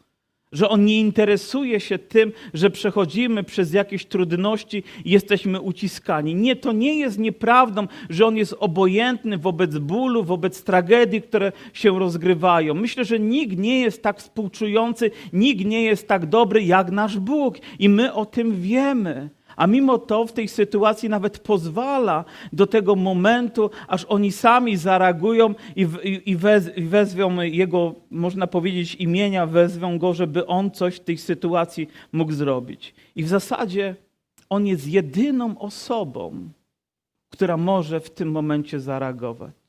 że 0.55 0.69
On 0.69 0.85
nie 0.85 1.01
interesuje 1.01 1.81
się 1.81 1.99
tym, 1.99 2.33
że 2.55 2.71
przechodzimy 2.71 3.45
przez 3.45 3.73
jakieś 3.73 4.07
trudności 4.07 4.83
i 5.05 5.11
jesteśmy 5.11 5.61
uciskani. 5.61 6.35
Nie, 6.35 6.57
to 6.57 6.73
nie 6.73 6.99
jest 6.99 7.19
nieprawdą, 7.19 7.87
że 8.11 8.27
On 8.27 8.37
jest 8.37 8.55
obojętny 8.59 9.39
wobec 9.39 9.79
bólu, 9.79 10.25
wobec 10.25 10.63
tragedii, 10.63 11.23
które 11.23 11.53
się 11.73 11.99
rozgrywają. 11.99 12.75
Myślę, 12.75 13.05
że 13.05 13.21
nikt 13.21 13.59
nie 13.59 13.81
jest 13.81 14.03
tak 14.03 14.19
współczujący, 14.19 15.11
nikt 15.33 15.65
nie 15.65 15.83
jest 15.83 16.09
tak 16.09 16.27
dobry 16.27 16.63
jak 16.63 16.91
nasz 16.91 17.19
Bóg 17.19 17.59
i 17.79 17.89
my 17.89 18.13
o 18.13 18.27
tym 18.27 18.61
wiemy. 18.61 19.31
A 19.57 19.67
mimo 19.67 19.99
to 19.99 20.27
w 20.27 20.33
tej 20.33 20.49
sytuacji 20.49 21.09
nawet 21.09 21.39
pozwala 21.39 22.25
do 22.53 22.67
tego 22.67 22.97
momentu, 22.97 23.71
aż 23.89 24.05
oni 24.05 24.33
sami 24.33 24.77
zareagują 24.77 25.55
i, 25.77 25.87
i, 26.03 26.31
i, 26.31 26.37
wez, 26.37 26.77
i 26.77 26.83
wezwią 26.83 27.41
jego, 27.41 27.95
można 28.11 28.47
powiedzieć, 28.47 28.95
imienia, 28.95 29.47
wezwą 29.47 29.99
go, 29.99 30.15
żeby 30.15 30.47
on 30.47 30.71
coś 30.71 30.97
w 30.97 31.05
tej 31.05 31.19
sytuacji 31.19 31.89
mógł 32.13 32.33
zrobić. 32.33 32.95
I 33.17 33.23
w 33.23 33.29
zasadzie 33.29 33.97
on 34.51 34.67
jest 34.67 34.89
jedyną 34.89 35.59
osobą, 35.59 36.49
która 37.31 37.57
może 37.57 38.01
w 38.01 38.11
tym 38.11 38.31
momencie 38.31 38.81
zareagować. 38.81 39.64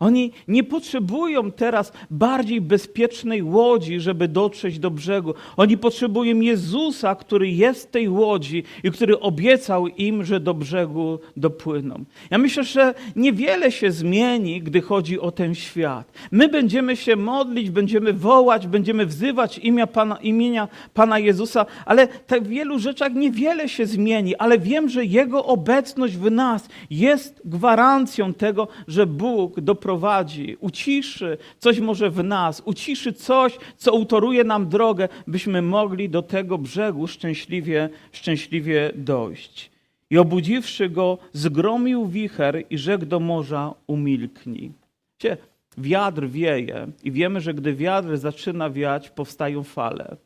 Oni 0.00 0.32
nie 0.48 0.64
potrzebują 0.64 1.52
teraz 1.52 1.92
bardziej 2.10 2.60
bezpiecznej 2.60 3.42
łodzi, 3.42 4.00
żeby 4.00 4.28
dotrzeć 4.28 4.78
do 4.78 4.90
brzegu. 4.90 5.34
Oni 5.56 5.78
potrzebują 5.78 6.40
Jezusa, 6.40 7.14
który 7.14 7.50
jest 7.50 7.88
w 7.88 7.90
tej 7.90 8.08
łodzi 8.08 8.64
i 8.84 8.90
który 8.90 9.20
obiecał 9.20 9.86
im, 9.86 10.24
że 10.24 10.40
do 10.40 10.54
brzegu 10.54 11.18
dopłyną. 11.36 12.04
Ja 12.30 12.38
myślę, 12.38 12.64
że 12.64 12.94
niewiele 13.16 13.72
się 13.72 13.90
zmieni, 13.92 14.62
gdy 14.62 14.80
chodzi 14.80 15.20
o 15.20 15.30
ten 15.30 15.54
świat. 15.54 16.12
My 16.30 16.48
będziemy 16.48 16.96
się 16.96 17.16
modlić, 17.16 17.70
będziemy 17.70 18.12
wołać, 18.12 18.66
będziemy 18.66 19.06
wzywać 19.06 19.58
imię 19.58 19.86
Pana, 19.86 20.16
imienia 20.16 20.68
Pana 20.94 21.18
Jezusa, 21.18 21.66
ale 21.84 22.08
tak 22.08 22.44
w 22.44 22.48
wielu 22.48 22.78
rzeczach 22.78 23.14
niewiele 23.14 23.68
się 23.68 23.86
zmieni, 23.86 24.36
ale 24.36 24.58
wiem, 24.58 24.88
że 24.88 25.04
Jego 25.04 25.44
obecność 25.44 26.16
w 26.16 26.30
nas 26.30 26.68
jest 26.90 27.42
gwarancją 27.44 28.34
tego, 28.34 28.68
że 28.88 29.06
Bóg 29.06 29.60
doprowadzi 29.60 29.85
doprowadzi, 29.86 30.56
uciszy 30.60 31.38
coś 31.58 31.80
może 31.80 32.10
w 32.10 32.24
nas, 32.24 32.62
uciszy 32.64 33.12
coś, 33.12 33.58
co 33.76 33.92
utoruje 33.92 34.44
nam 34.44 34.68
drogę, 34.68 35.08
byśmy 35.26 35.62
mogli 35.62 36.08
do 36.08 36.22
tego 36.22 36.58
brzegu 36.58 37.06
szczęśliwie, 37.06 37.88
szczęśliwie 38.12 38.92
dojść. 38.94 39.70
I 40.10 40.18
obudziwszy 40.18 40.88
go, 40.88 41.18
zgromił 41.32 42.06
wicher 42.06 42.64
i 42.70 42.78
rzekł 42.78 43.06
do 43.06 43.20
morza, 43.20 43.74
umilknij. 43.86 44.72
Wiecie, 45.20 45.36
wiatr 45.78 46.26
wieje 46.26 46.86
i 47.04 47.12
wiemy, 47.12 47.40
że 47.40 47.54
gdy 47.54 47.74
wiatr 47.74 48.16
zaczyna 48.16 48.70
wiać, 48.70 49.10
powstają 49.10 49.62
fale. 49.62 50.16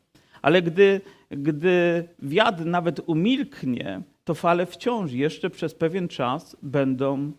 Ale 0.41 0.61
gdy, 0.61 1.01
gdy 1.31 2.03
wiatr 2.19 2.65
nawet 2.65 3.01
umilknie, 3.05 4.01
to 4.23 4.33
fale 4.33 4.65
wciąż 4.65 5.11
jeszcze 5.11 5.49
przez 5.49 5.73
pewien 5.73 6.07
czas 6.07 6.57
będą 6.61 7.31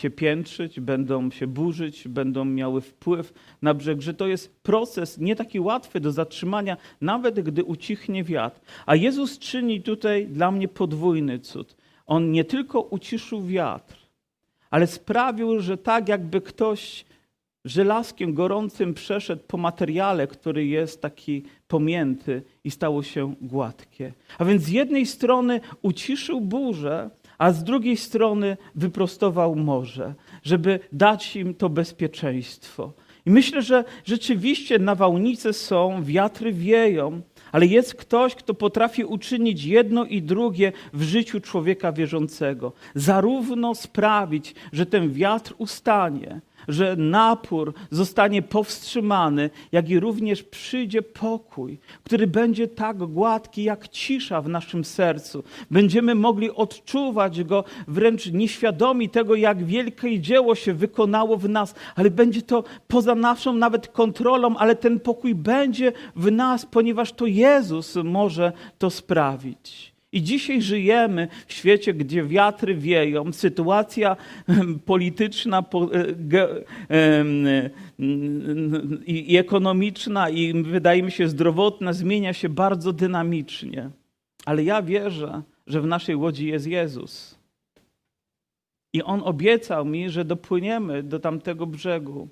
się 0.00 0.10
piętrzyć, 0.10 0.80
będą 0.80 1.30
się 1.30 1.46
burzyć, 1.46 2.08
będą 2.08 2.44
miały 2.44 2.80
wpływ 2.80 3.32
na 3.62 3.74
brzeg, 3.74 4.00
że 4.00 4.14
to 4.14 4.26
jest 4.26 4.62
proces 4.62 5.18
nie 5.18 5.36
taki 5.36 5.60
łatwy 5.60 6.00
do 6.00 6.12
zatrzymania, 6.12 6.76
nawet 7.00 7.40
gdy 7.40 7.64
ucichnie 7.64 8.24
wiatr. 8.24 8.60
A 8.86 8.96
Jezus 8.96 9.38
czyni 9.38 9.82
tutaj 9.82 10.26
dla 10.26 10.50
mnie 10.50 10.68
podwójny 10.68 11.38
cud. 11.38 11.76
On 12.06 12.32
nie 12.32 12.44
tylko 12.44 12.80
uciszył 12.80 13.46
wiatr, 13.46 13.96
ale 14.70 14.86
sprawił, 14.86 15.60
że 15.60 15.76
tak 15.78 16.08
jakby 16.08 16.40
ktoś 16.40 17.04
żelazkiem 17.64 18.34
gorącym 18.34 18.94
przeszedł 18.94 19.42
po 19.46 19.56
materiale, 19.56 20.26
który 20.26 20.66
jest 20.66 21.02
taki 21.02 21.42
pomięty 21.68 22.42
i 22.64 22.70
stało 22.70 23.02
się 23.02 23.34
gładkie. 23.40 24.12
A 24.38 24.44
więc 24.44 24.62
z 24.62 24.68
jednej 24.68 25.06
strony 25.06 25.60
uciszył 25.82 26.40
burzę, 26.40 27.10
a 27.40 27.52
z 27.52 27.64
drugiej 27.64 27.96
strony 27.96 28.56
wyprostował 28.74 29.56
morze, 29.56 30.14
żeby 30.42 30.80
dać 30.92 31.36
im 31.36 31.54
to 31.54 31.68
bezpieczeństwo. 31.68 32.92
I 33.26 33.30
myślę, 33.30 33.62
że 33.62 33.84
rzeczywiście 34.04 34.78
nawałnice 34.78 35.52
są, 35.52 36.04
wiatry 36.04 36.52
wieją, 36.52 37.20
ale 37.52 37.66
jest 37.66 37.94
ktoś, 37.94 38.34
kto 38.34 38.54
potrafi 38.54 39.04
uczynić 39.04 39.64
jedno 39.64 40.04
i 40.04 40.22
drugie 40.22 40.72
w 40.92 41.02
życiu 41.02 41.40
człowieka 41.40 41.92
wierzącego. 41.92 42.72
Zarówno 42.94 43.74
sprawić, 43.74 44.54
że 44.72 44.86
ten 44.86 45.12
wiatr 45.12 45.54
ustanie, 45.58 46.40
że 46.68 46.96
napór 46.96 47.74
zostanie 47.90 48.42
powstrzymany, 48.42 49.50
jak 49.72 49.88
i 49.90 50.00
również 50.00 50.42
przyjdzie 50.42 51.02
pokój, 51.02 51.78
który 52.04 52.26
będzie 52.26 52.68
tak 52.68 52.96
gładki 52.96 53.64
jak 53.64 53.88
cisza 53.88 54.40
w 54.40 54.48
naszym 54.48 54.84
sercu. 54.84 55.44
Będziemy 55.70 56.14
mogli 56.14 56.50
odczuwać 56.50 57.44
go 57.44 57.64
wręcz 57.88 58.26
nieświadomi 58.26 59.08
tego, 59.08 59.34
jak 59.34 59.64
wielkie 59.64 60.20
dzieło 60.20 60.54
się 60.54 60.74
wykonało 60.74 61.36
w 61.36 61.48
nas, 61.48 61.74
ale 61.96 62.10
będzie 62.10 62.42
to 62.42 62.64
poza 62.88 63.14
naszą 63.14 63.52
nawet 63.52 63.88
kontrolą, 63.88 64.56
ale 64.56 64.76
ten 64.76 65.00
pokój 65.00 65.34
będzie 65.34 65.92
w 66.16 66.32
nas, 66.32 66.66
ponieważ 66.66 67.12
to 67.12 67.26
Jezus 67.26 67.96
może 68.04 68.52
to 68.78 68.90
sprawić. 68.90 69.89
I 70.12 70.22
dzisiaj 70.22 70.62
żyjemy 70.62 71.28
w 71.46 71.52
świecie, 71.52 71.94
gdzie 71.94 72.24
wiatry 72.24 72.74
wieją, 72.74 73.32
sytuacja 73.32 74.16
polityczna 74.84 75.64
i 79.06 79.36
ekonomiczna 79.36 80.30
i 80.30 80.62
wydaje 80.62 81.02
mi 81.02 81.12
się 81.12 81.28
zdrowotna 81.28 81.92
zmienia 81.92 82.32
się 82.32 82.48
bardzo 82.48 82.92
dynamicznie. 82.92 83.90
Ale 84.44 84.64
ja 84.64 84.82
wierzę, 84.82 85.42
że 85.66 85.80
w 85.80 85.86
naszej 85.86 86.16
łodzi 86.16 86.46
jest 86.46 86.66
Jezus. 86.66 87.38
I 88.92 89.02
On 89.02 89.22
obiecał 89.24 89.84
mi, 89.84 90.10
że 90.10 90.24
dopłyniemy 90.24 91.02
do 91.02 91.18
tamtego 91.18 91.66
brzegu. 91.66 92.28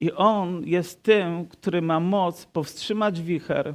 I 0.00 0.12
On 0.12 0.66
jest 0.66 1.02
tym, 1.02 1.46
który 1.46 1.82
ma 1.82 2.00
moc 2.00 2.46
powstrzymać 2.46 3.20
wicher 3.22 3.74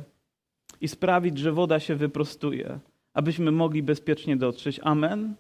i 0.82 0.88
sprawić, 0.88 1.38
że 1.38 1.52
woda 1.52 1.80
się 1.80 1.96
wyprostuje, 1.96 2.80
abyśmy 3.14 3.52
mogli 3.52 3.84
bezpiecznie 3.84 4.38
dotrzeć. 4.38 4.80
Amen. 4.84 5.36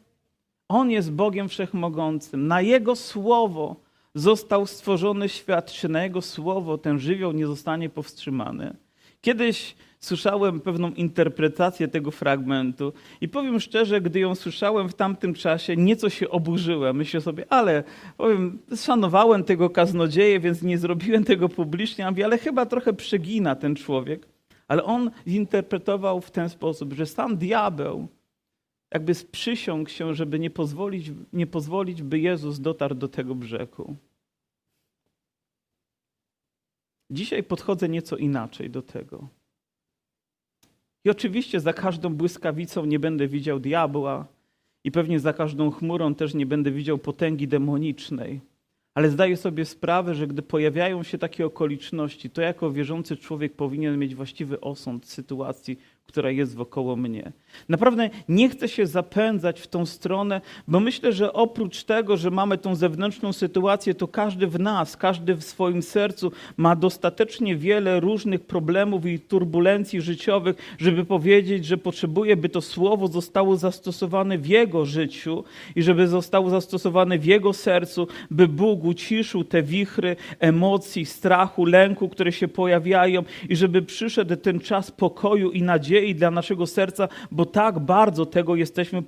On 0.67 0.91
jest 0.91 1.11
Bogiem 1.11 1.49
Wszechmogącym. 1.49 2.47
Na 2.47 2.61
Jego 2.61 2.95
słowo 2.95 3.75
został 4.15 4.65
stworzony 4.65 5.29
świat, 5.29 5.71
czy 5.71 5.89
na 5.89 6.03
Jego 6.03 6.21
słowo 6.21 6.77
ten 6.77 6.99
żywioł 6.99 7.31
nie 7.31 7.47
zostanie 7.47 7.89
powstrzymany. 7.89 8.75
Kiedyś 9.21 9.75
słyszałem 9.99 10.59
pewną 10.59 10.91
interpretację 10.91 11.87
tego 11.87 12.11
fragmentu 12.11 12.93
i 13.21 13.29
powiem 13.29 13.59
szczerze, 13.59 14.01
gdy 14.01 14.19
ją 14.19 14.35
słyszałem 14.35 14.89
w 14.89 14.93
tamtym 14.93 15.33
czasie, 15.33 15.75
nieco 15.75 16.09
się 16.09 16.29
oburzyłem. 16.29 16.95
Myślę 16.95 17.21
sobie, 17.21 17.45
ale 17.49 17.83
powiem, 18.17 18.59
szanowałem 18.75 19.43
tego 19.43 19.69
kaznodzieję, 19.69 20.39
więc 20.39 20.61
nie 20.61 20.77
zrobiłem 20.77 21.23
tego 21.23 21.49
publicznie, 21.49 22.07
ale 22.07 22.37
chyba 22.37 22.65
trochę 22.65 22.93
przegina 22.93 23.55
ten 23.55 23.75
człowiek. 23.75 24.27
Ale 24.67 24.83
on 24.83 25.11
zinterpretował 25.27 26.21
w 26.21 26.31
ten 26.31 26.49
sposób, 26.49 26.93
że 26.93 27.05
sam 27.05 27.37
diabeł 27.37 28.07
jakby 28.91 29.13
sprzysiągł 29.13 29.89
się, 29.89 30.13
żeby 30.13 30.39
nie 30.39 30.49
pozwolić, 30.49 31.11
nie 31.33 31.47
pozwolić, 31.47 32.03
by 32.03 32.19
Jezus 32.19 32.59
dotarł 32.59 32.95
do 32.95 33.07
tego 33.07 33.35
brzegu. 33.35 33.95
Dzisiaj 37.09 37.43
podchodzę 37.43 37.89
nieco 37.89 38.17
inaczej 38.17 38.69
do 38.69 38.81
tego. 38.81 39.27
I 41.05 41.09
oczywiście 41.09 41.59
za 41.59 41.73
każdą 41.73 42.13
błyskawicą 42.13 42.85
nie 42.85 42.99
będę 42.99 43.27
widział 43.27 43.59
diabła, 43.59 44.27
i 44.85 44.91
pewnie 44.91 45.19
za 45.19 45.33
każdą 45.33 45.71
chmurą 45.71 46.15
też 46.15 46.33
nie 46.33 46.45
będę 46.45 46.71
widział 46.71 46.97
potęgi 46.97 47.47
demonicznej. 47.47 48.41
Ale 48.95 49.09
zdaję 49.09 49.37
sobie 49.37 49.65
sprawę, 49.65 50.15
że 50.15 50.27
gdy 50.27 50.41
pojawiają 50.41 51.03
się 51.03 51.17
takie 51.17 51.45
okoliczności, 51.45 52.29
to 52.29 52.41
jako 52.41 52.71
wierzący 52.71 53.17
człowiek 53.17 53.53
powinien 53.53 53.97
mieć 53.97 54.15
właściwy 54.15 54.61
osąd 54.61 55.05
sytuacji, 55.05 55.79
która 56.07 56.31
jest 56.31 56.55
wokoło 56.55 56.95
mnie. 56.95 57.31
Naprawdę 57.69 58.09
nie 58.29 58.49
chcę 58.49 58.67
się 58.67 58.87
zapędzać 58.87 59.61
w 59.61 59.67
tą 59.67 59.85
stronę, 59.85 60.41
bo 60.67 60.79
myślę, 60.79 61.13
że 61.13 61.33
oprócz 61.33 61.83
tego, 61.83 62.17
że 62.17 62.31
mamy 62.31 62.57
tą 62.57 62.75
zewnętrzną 62.75 63.33
sytuację, 63.33 63.93
to 63.93 64.07
każdy 64.07 64.47
w 64.47 64.59
nas, 64.59 64.97
każdy 64.97 65.35
w 65.35 65.43
swoim 65.43 65.81
sercu 65.81 66.31
ma 66.57 66.75
dostatecznie 66.75 67.55
wiele 67.55 67.99
różnych 67.99 68.45
problemów 68.45 69.05
i 69.05 69.19
turbulencji 69.19 70.01
życiowych, 70.01 70.75
żeby 70.77 71.05
powiedzieć, 71.05 71.65
że 71.65 71.77
potrzebuje, 71.77 72.37
by 72.37 72.49
to 72.49 72.61
słowo 72.61 73.07
zostało 73.07 73.57
zastosowane 73.57 74.37
w 74.37 74.47
jego 74.47 74.85
życiu 74.85 75.43
i 75.75 75.83
żeby 75.83 76.07
zostało 76.07 76.49
zastosowane 76.49 77.19
w 77.19 77.25
jego 77.25 77.53
sercu, 77.53 78.07
by 78.31 78.47
Bóg 78.47 78.83
uciszył 78.83 79.43
te 79.43 79.63
wichry 79.63 80.15
emocji, 80.39 81.05
strachu, 81.05 81.65
lęku, 81.65 82.09
które 82.09 82.31
się 82.31 82.47
pojawiają 82.47 83.23
i 83.49 83.55
żeby 83.55 83.81
przyszedł 83.81 84.35
ten 84.35 84.59
czas 84.59 84.91
pokoju 84.91 85.51
i 85.51 85.61
nadziei 85.61 85.94
dla 86.15 86.31
naszego 86.31 86.67
serca, 86.67 87.07
bo 87.31 87.45
tak 87.45 87.79
bardzo 87.79 88.25
tego 88.25 88.55
jesteśmy 88.55 89.03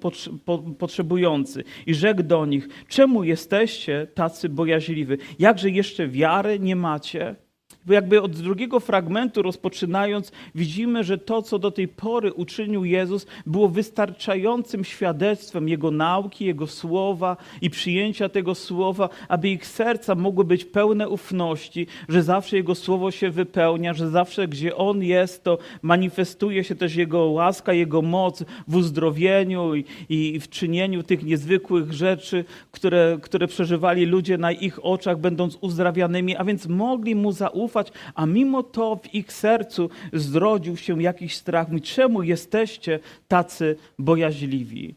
potrzebujący. 0.79 1.63
I 1.85 1.93
rzekł 1.93 2.23
do 2.23 2.45
nich, 2.45 2.67
czemu 2.87 3.23
jesteście 3.23 4.07
tacy 4.13 4.49
bojaźliwi? 4.49 5.17
Jakże 5.39 5.69
jeszcze 5.69 6.07
wiary 6.07 6.59
nie 6.59 6.75
macie? 6.75 7.46
Jakby 7.87 8.21
od 8.21 8.31
drugiego 8.31 8.79
fragmentu 8.79 9.41
rozpoczynając, 9.41 10.31
widzimy, 10.55 11.03
że 11.03 11.17
to, 11.17 11.41
co 11.41 11.59
do 11.59 11.71
tej 11.71 11.87
pory 11.87 12.33
uczynił 12.33 12.85
Jezus, 12.85 13.25
było 13.45 13.69
wystarczającym 13.69 14.83
świadectwem 14.83 15.69
Jego 15.69 15.91
nauki, 15.91 16.45
Jego 16.45 16.67
słowa 16.67 17.37
i 17.61 17.69
przyjęcia 17.69 18.29
tego 18.29 18.55
słowa, 18.55 19.09
aby 19.27 19.49
ich 19.49 19.67
serca 19.67 20.15
mogły 20.15 20.43
być 20.45 20.65
pełne 20.65 21.09
ufności, 21.09 21.87
że 22.09 22.23
zawsze 22.23 22.57
Jego 22.57 22.75
słowo 22.75 23.11
się 23.11 23.29
wypełnia, 23.29 23.93
że 23.93 24.09
zawsze, 24.09 24.47
gdzie 24.47 24.75
On 24.75 25.03
jest, 25.03 25.43
to 25.43 25.57
manifestuje 25.81 26.63
się 26.63 26.75
też 26.75 26.95
Jego 26.95 27.25
łaska, 27.25 27.73
Jego 27.73 28.01
moc 28.01 28.43
w 28.67 28.75
uzdrowieniu 28.75 29.75
i, 29.75 29.85
i 30.09 30.39
w 30.39 30.49
czynieniu 30.49 31.03
tych 31.03 31.23
niezwykłych 31.23 31.93
rzeczy, 31.93 32.45
które, 32.71 33.17
które 33.21 33.47
przeżywali 33.47 34.05
ludzie 34.05 34.37
na 34.37 34.51
ich 34.51 34.85
oczach, 34.85 35.19
będąc 35.19 35.57
uzdrawianymi, 35.61 36.35
a 36.35 36.43
więc 36.43 36.67
mogli 36.67 37.15
Mu 37.15 37.31
zaufać 37.31 37.76
a 38.15 38.25
mimo 38.25 38.63
to 38.63 38.95
w 38.95 39.13
ich 39.13 39.33
sercu 39.33 39.89
zrodził 40.13 40.77
się 40.77 41.01
jakiś 41.01 41.35
strach. 41.35 41.67
Mówi, 41.69 41.81
czemu 41.81 42.23
jesteście 42.23 42.99
tacy 43.27 43.75
bojaźliwi? 43.99 44.95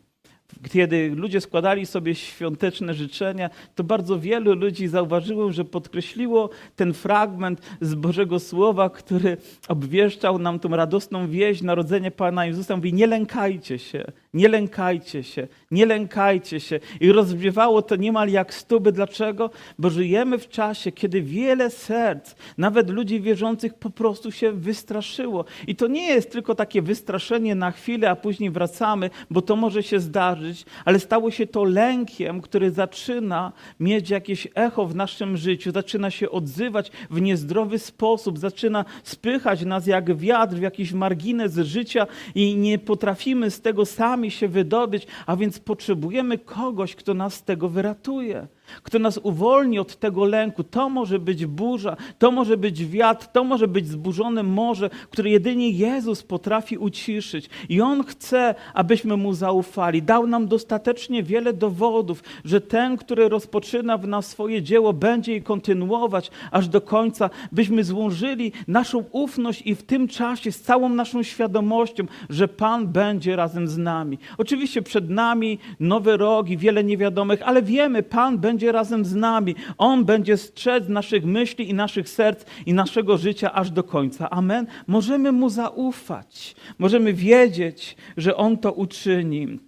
Kiedy 0.70 1.12
ludzie 1.14 1.40
składali 1.40 1.86
sobie 1.86 2.14
świąteczne 2.14 2.94
życzenia, 2.94 3.50
to 3.74 3.84
bardzo 3.84 4.18
wielu 4.18 4.54
ludzi 4.54 4.88
zauważyło, 4.88 5.52
że 5.52 5.64
podkreśliło 5.64 6.50
ten 6.76 6.92
fragment 6.92 7.60
z 7.80 7.94
Bożego 7.94 8.38
Słowa, 8.38 8.90
który 8.90 9.36
obwieszczał 9.68 10.38
nam 10.38 10.58
tą 10.58 10.68
radosną 10.68 11.28
wieść 11.28 11.62
narodzenia 11.62 12.10
Pana 12.10 12.46
Jezusa. 12.46 12.76
Mówi, 12.76 12.92
nie 12.92 13.06
lękajcie 13.06 13.78
się, 13.78 14.04
nie 14.34 14.48
lękajcie 14.48 15.22
się, 15.22 15.48
nie 15.70 15.86
lękajcie 15.86 16.60
się. 16.60 16.80
I 17.00 17.12
rozbrzmiewało 17.12 17.82
to 17.82 17.96
niemal 17.96 18.28
jak 18.28 18.54
stuby. 18.54 18.92
Dlaczego? 18.92 19.50
Bo 19.78 19.90
żyjemy 19.90 20.38
w 20.38 20.48
czasie, 20.48 20.92
kiedy 20.92 21.22
wiele 21.22 21.70
serc, 21.70 22.34
nawet 22.58 22.90
ludzi 22.90 23.20
wierzących, 23.20 23.74
po 23.74 23.90
prostu 23.90 24.32
się 24.32 24.52
wystraszyło. 24.52 25.44
I 25.66 25.76
to 25.76 25.86
nie 25.86 26.06
jest 26.06 26.32
tylko 26.32 26.54
takie 26.54 26.82
wystraszenie 26.82 27.54
na 27.54 27.70
chwilę, 27.70 28.10
a 28.10 28.16
później 28.16 28.50
wracamy, 28.50 29.10
bo 29.30 29.42
to 29.42 29.56
może 29.56 29.82
się 29.82 30.00
zdarzyć, 30.00 30.64
ale 30.84 30.98
stało 30.98 31.30
się 31.30 31.46
to 31.46 31.64
lękiem, 31.64 32.40
który 32.40 32.70
zaczyna 32.70 33.52
mieć 33.80 34.10
jakieś 34.10 34.48
echo 34.54 34.86
w 34.86 34.94
naszym 34.94 35.36
życiu, 35.36 35.72
zaczyna 35.72 36.10
się 36.10 36.30
odzywać 36.30 36.90
w 37.10 37.20
niezdrowy 37.20 37.78
sposób, 37.78 38.38
zaczyna 38.38 38.84
spychać 39.02 39.64
nas 39.64 39.86
jak 39.86 40.16
wiatr 40.16 40.54
w 40.54 40.62
jakiś 40.62 40.92
margines 40.92 41.54
życia 41.54 42.06
i 42.34 42.56
nie 42.56 42.78
potrafimy 42.78 43.50
z 43.50 43.60
tego 43.60 43.86
sami 43.86 44.19
sami 44.20 44.30
się 44.30 44.48
wydobyć, 44.48 45.06
a 45.26 45.36
więc 45.36 45.58
potrzebujemy 45.58 46.38
kogoś, 46.38 46.94
kto 46.94 47.14
nas 47.14 47.34
z 47.34 47.42
tego 47.42 47.68
wyratuje 47.68 48.46
kto 48.82 48.98
nas 48.98 49.20
uwolni 49.22 49.78
od 49.78 49.96
tego 49.96 50.24
lęku. 50.24 50.64
To 50.64 50.88
może 50.88 51.18
być 51.18 51.46
burza, 51.46 51.96
to 52.18 52.30
może 52.30 52.56
być 52.56 52.86
wiatr, 52.86 53.26
to 53.26 53.44
może 53.44 53.68
być 53.68 53.88
zburzone 53.88 54.42
morze, 54.42 54.90
które 55.10 55.30
jedynie 55.30 55.70
Jezus 55.70 56.22
potrafi 56.22 56.78
uciszyć. 56.78 57.50
I 57.68 57.80
On 57.80 58.04
chce, 58.04 58.54
abyśmy 58.74 59.16
Mu 59.16 59.32
zaufali. 59.32 60.02
Dał 60.02 60.26
nam 60.26 60.48
dostatecznie 60.48 61.22
wiele 61.22 61.52
dowodów, 61.52 62.22
że 62.44 62.60
ten, 62.60 62.96
który 62.96 63.28
rozpoczyna 63.28 63.98
w 63.98 64.06
nas 64.06 64.26
swoje 64.26 64.62
dzieło, 64.62 64.92
będzie 64.92 65.32
je 65.32 65.40
kontynuować 65.40 66.30
aż 66.50 66.68
do 66.68 66.80
końca, 66.80 67.30
byśmy 67.52 67.84
złożyli 67.84 68.52
naszą 68.68 69.04
ufność 69.12 69.62
i 69.64 69.74
w 69.74 69.82
tym 69.82 70.08
czasie 70.08 70.52
z 70.52 70.60
całą 70.60 70.88
naszą 70.88 71.22
świadomością, 71.22 72.04
że 72.30 72.48
Pan 72.48 72.88
będzie 72.88 73.36
razem 73.36 73.68
z 73.68 73.78
nami. 73.78 74.18
Oczywiście 74.38 74.82
przed 74.82 75.10
nami 75.10 75.58
nowy 75.80 76.16
rok 76.16 76.48
i 76.48 76.56
wiele 76.56 76.84
niewiadomych, 76.84 77.42
ale 77.42 77.62
wiemy, 77.62 78.02
Pan 78.02 78.38
będzie 78.38 78.59
będzie 78.60 78.72
razem 78.72 79.04
z 79.04 79.14
nami. 79.14 79.54
On 79.78 80.04
będzie 80.04 80.36
strzec 80.36 80.88
naszych 80.88 81.24
myśli 81.24 81.70
i 81.70 81.74
naszych 81.74 82.08
serc 82.08 82.44
i 82.66 82.74
naszego 82.74 83.18
życia 83.18 83.52
aż 83.52 83.70
do 83.70 83.84
końca. 83.84 84.30
Amen. 84.30 84.66
Możemy 84.86 85.32
Mu 85.32 85.48
zaufać. 85.48 86.56
Możemy 86.78 87.12
wiedzieć, 87.12 87.96
że 88.16 88.36
On 88.36 88.58
to 88.58 88.72
uczyni. 88.72 89.58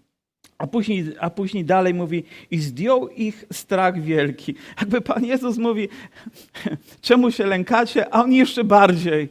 A 0.58 0.66
później, 0.66 1.14
a 1.20 1.30
później 1.30 1.64
dalej 1.64 1.94
mówi, 1.94 2.24
i 2.50 2.58
zdjął 2.58 3.08
ich 3.08 3.44
strach 3.52 4.00
wielki. 4.00 4.54
Jakby 4.80 5.00
Pan 5.00 5.24
Jezus 5.24 5.58
mówi, 5.58 5.88
czemu 7.08 7.30
się 7.30 7.46
lękacie, 7.46 8.14
a 8.14 8.22
oni 8.22 8.36
jeszcze 8.36 8.64
bardziej. 8.64 9.28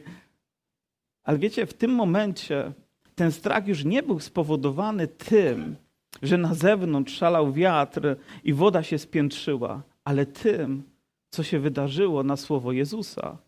Ale 1.24 1.38
wiecie, 1.38 1.66
w 1.66 1.74
tym 1.74 1.90
momencie 1.90 2.72
ten 3.14 3.32
strach 3.32 3.66
już 3.66 3.84
nie 3.84 4.02
był 4.02 4.20
spowodowany 4.20 5.08
tym, 5.08 5.76
że 6.22 6.38
na 6.38 6.54
zewnątrz 6.54 7.14
szalał 7.14 7.52
wiatr 7.52 8.16
i 8.44 8.52
woda 8.52 8.82
się 8.82 8.98
spiętrzyła, 8.98 9.82
ale 10.04 10.26
tym, 10.26 10.82
co 11.30 11.42
się 11.42 11.58
wydarzyło 11.58 12.22
na 12.22 12.36
słowo 12.36 12.72
Jezusa. 12.72 13.38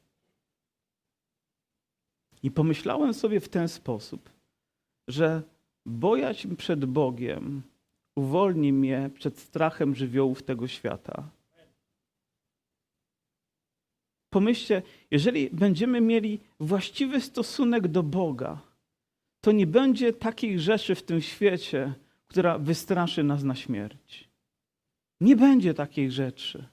I 2.42 2.50
pomyślałem 2.50 3.14
sobie 3.14 3.40
w 3.40 3.48
ten 3.48 3.68
sposób, 3.68 4.30
że 5.08 5.42
bojaźń 5.86 6.56
przed 6.56 6.84
Bogiem 6.84 7.62
uwolni 8.16 8.72
mnie 8.72 9.10
przed 9.14 9.38
strachem 9.38 9.94
żywiołów 9.94 10.42
tego 10.42 10.68
świata. 10.68 11.28
Pomyślcie, 14.30 14.82
jeżeli 15.10 15.50
będziemy 15.50 16.00
mieli 16.00 16.40
właściwy 16.60 17.20
stosunek 17.20 17.88
do 17.88 18.02
Boga, 18.02 18.60
to 19.40 19.52
nie 19.52 19.66
będzie 19.66 20.12
takich 20.12 20.60
rzeczy 20.60 20.94
w 20.94 21.02
tym 21.02 21.20
świecie, 21.20 21.94
która 22.26 22.58
wystraszy 22.58 23.24
nas 23.24 23.42
na 23.42 23.54
śmierć. 23.54 24.28
Nie 25.20 25.36
będzie 25.36 25.74
takich 25.74 26.12
rzeczy. 26.12 26.64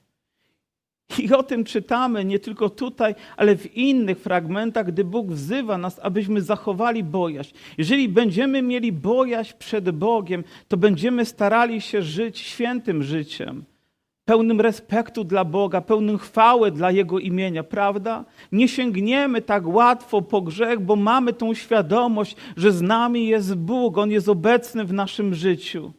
I 1.18 1.32
o 1.32 1.42
tym 1.42 1.64
czytamy 1.64 2.24
nie 2.24 2.38
tylko 2.38 2.70
tutaj, 2.70 3.14
ale 3.36 3.56
w 3.56 3.76
innych 3.76 4.18
fragmentach, 4.18 4.86
gdy 4.86 5.04
Bóg 5.04 5.28
wzywa 5.28 5.78
nas, 5.78 6.00
abyśmy 6.02 6.42
zachowali 6.42 7.04
bojaźń. 7.04 7.54
Jeżeli 7.78 8.08
będziemy 8.08 8.62
mieli 8.62 8.92
bojaźń 8.92 9.54
przed 9.58 9.90
Bogiem, 9.90 10.44
to 10.68 10.76
będziemy 10.76 11.24
starali 11.24 11.80
się 11.80 12.02
żyć 12.02 12.38
świętym 12.38 13.02
życiem 13.02 13.64
pełnym 14.24 14.60
respektu 14.60 15.24
dla 15.24 15.44
Boga, 15.44 15.80
pełnym 15.80 16.18
chwały 16.18 16.70
dla 16.70 16.90
Jego 16.90 17.18
imienia, 17.18 17.64
prawda? 17.64 18.24
Nie 18.52 18.68
sięgniemy 18.68 19.42
tak 19.42 19.66
łatwo 19.66 20.22
po 20.22 20.42
grzech, 20.42 20.80
bo 20.80 20.96
mamy 20.96 21.32
tą 21.32 21.54
świadomość, 21.54 22.36
że 22.56 22.72
z 22.72 22.82
nami 22.82 23.26
jest 23.26 23.54
Bóg, 23.54 23.98
On 23.98 24.10
jest 24.10 24.28
obecny 24.28 24.84
w 24.84 24.92
naszym 24.92 25.34
życiu. 25.34 25.92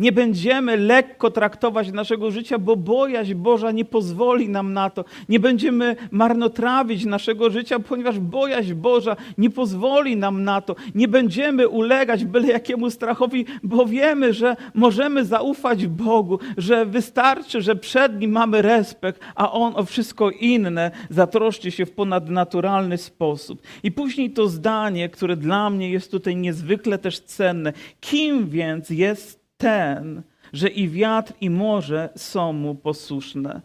Nie 0.00 0.12
będziemy 0.12 0.76
lekko 0.76 1.30
traktować 1.30 1.92
naszego 1.92 2.30
życia, 2.30 2.58
bo 2.58 2.76
bojaźń 2.76 3.34
Boża 3.34 3.72
nie 3.72 3.84
pozwoli 3.84 4.48
nam 4.48 4.72
na 4.72 4.90
to. 4.90 5.04
Nie 5.28 5.40
będziemy 5.40 5.96
marnotrawić 6.10 7.04
naszego 7.04 7.50
życia, 7.50 7.78
ponieważ 7.78 8.18
bojaźń 8.18 8.74
Boża 8.74 9.16
nie 9.38 9.50
pozwoli 9.50 10.16
nam 10.16 10.44
na 10.44 10.60
to. 10.60 10.76
Nie 10.94 11.08
będziemy 11.08 11.68
ulegać 11.68 12.24
byle 12.24 12.48
jakiemu 12.48 12.90
strachowi, 12.90 13.44
bo 13.62 13.86
wiemy, 13.86 14.32
że 14.32 14.56
możemy 14.74 15.24
zaufać 15.24 15.86
Bogu, 15.86 16.38
że 16.56 16.86
wystarczy, 16.86 17.62
że 17.62 17.76
przed 17.76 18.20
Nim 18.20 18.30
mamy 18.30 18.62
respekt, 18.62 19.20
a 19.34 19.52
On 19.52 19.72
o 19.76 19.84
wszystko 19.84 20.30
inne 20.30 20.90
zatroszczy 21.10 21.70
się 21.70 21.86
w 21.86 21.92
ponadnaturalny 21.92 22.98
sposób. 22.98 23.62
I 23.82 23.92
później 23.92 24.30
to 24.30 24.48
zdanie, 24.48 25.08
które 25.08 25.36
dla 25.36 25.70
mnie 25.70 25.90
jest 25.90 26.10
tutaj 26.10 26.36
niezwykle 26.36 26.98
też 26.98 27.20
cenne. 27.20 27.72
Kim 28.00 28.48
więc 28.48 28.90
jest 28.90 29.37
ten, 29.58 30.22
że 30.52 30.68
i 30.68 30.88
wiatr, 30.88 31.32
i 31.40 31.50
morze 31.50 32.08
są 32.16 32.52
mu 32.52 32.74
posłuszne. 32.74 33.60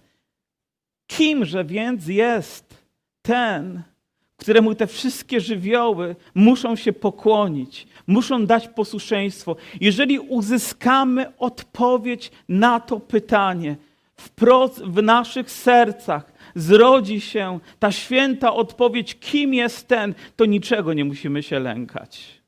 Kimże 1.07 1.65
więc 1.65 2.07
jest 2.07 2.83
ten, 3.21 3.83
któremu 4.37 4.75
te 4.75 4.87
wszystkie 4.87 5.41
żywioły 5.41 6.15
muszą 6.35 6.75
się 6.75 6.93
pokłonić, 6.93 7.87
muszą 8.07 8.45
dać 8.45 8.67
posłuszeństwo. 8.67 9.55
Jeżeli 9.81 10.19
uzyskamy 10.19 11.37
odpowiedź 11.37 12.31
na 12.49 12.79
to 12.79 12.99
pytanie 12.99 13.75
wprost 14.15 14.83
w 14.83 15.03
naszych 15.03 15.51
sercach, 15.51 16.33
zrodzi 16.55 17.21
się 17.21 17.59
ta 17.79 17.91
święta 17.91 18.53
odpowiedź, 18.53 19.19
kim 19.19 19.53
jest 19.53 19.87
ten, 19.87 20.13
to 20.35 20.45
niczego 20.45 20.93
nie 20.93 21.05
musimy 21.05 21.43
się 21.43 21.59
lękać. 21.59 22.42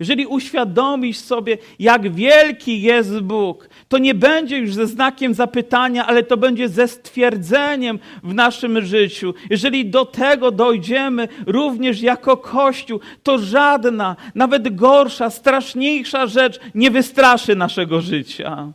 Jeżeli 0.00 0.26
uświadomisz 0.26 1.18
sobie, 1.18 1.58
jak 1.78 2.14
wielki 2.14 2.82
jest 2.82 3.20
Bóg, 3.20 3.68
to 3.88 3.98
nie 3.98 4.14
będzie 4.14 4.58
już 4.58 4.74
ze 4.74 4.86
znakiem 4.86 5.34
zapytania, 5.34 6.06
ale 6.06 6.22
to 6.22 6.36
będzie 6.36 6.68
ze 6.68 6.88
stwierdzeniem 6.88 7.98
w 8.22 8.34
naszym 8.34 8.84
życiu. 8.84 9.34
Jeżeli 9.50 9.90
do 9.90 10.04
tego 10.04 10.50
dojdziemy 10.50 11.28
również 11.46 12.02
jako 12.02 12.36
Kościół, 12.36 13.00
to 13.22 13.38
żadna, 13.38 14.16
nawet 14.34 14.74
gorsza, 14.74 15.30
straszniejsza 15.30 16.26
rzecz 16.26 16.60
nie 16.74 16.90
wystraszy 16.90 17.56
naszego 17.56 18.00
życia. 18.00 18.72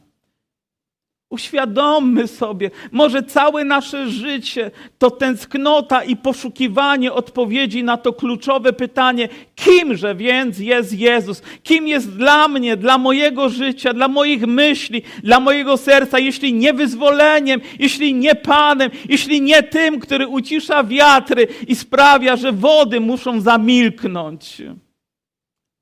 Uświadommy 1.30 2.28
sobie, 2.28 2.72
może 2.92 3.24
całe 3.24 3.64
nasze 3.64 4.10
życie 4.10 4.72
to 4.98 5.12
tęsknota 5.12 6.04
i 6.04 6.16
poszukiwanie 6.16 7.14
odpowiedzi 7.14 7.84
na 7.84 7.98
to 7.98 8.14
kluczowe 8.14 8.74
pytanie, 8.74 9.30
kimże 9.56 10.16
więc 10.16 10.60
jest 10.60 10.94
Jezus? 10.94 11.42
Kim 11.64 11.88
jest 11.88 12.18
dla 12.18 12.48
mnie, 12.48 12.78
dla 12.78 12.98
mojego 12.98 13.50
życia, 13.50 13.94
dla 13.94 14.08
moich 14.08 14.48
myśli, 14.48 15.02
dla 15.24 15.40
mojego 15.40 15.78
serca, 15.78 16.20
jeśli 16.20 16.54
nie 16.54 16.74
wyzwoleniem, 16.74 17.62
jeśli 17.80 18.14
nie 18.14 18.36
Panem, 18.36 18.92
jeśli 19.10 19.42
nie 19.42 19.64
tym, 19.64 20.00
który 20.00 20.28
ucisza 20.28 20.84
wiatry 20.84 21.48
i 21.68 21.76
sprawia, 21.76 22.36
że 22.36 22.52
wody 22.52 23.00
muszą 23.00 23.42
zamilknąć? 23.42 24.62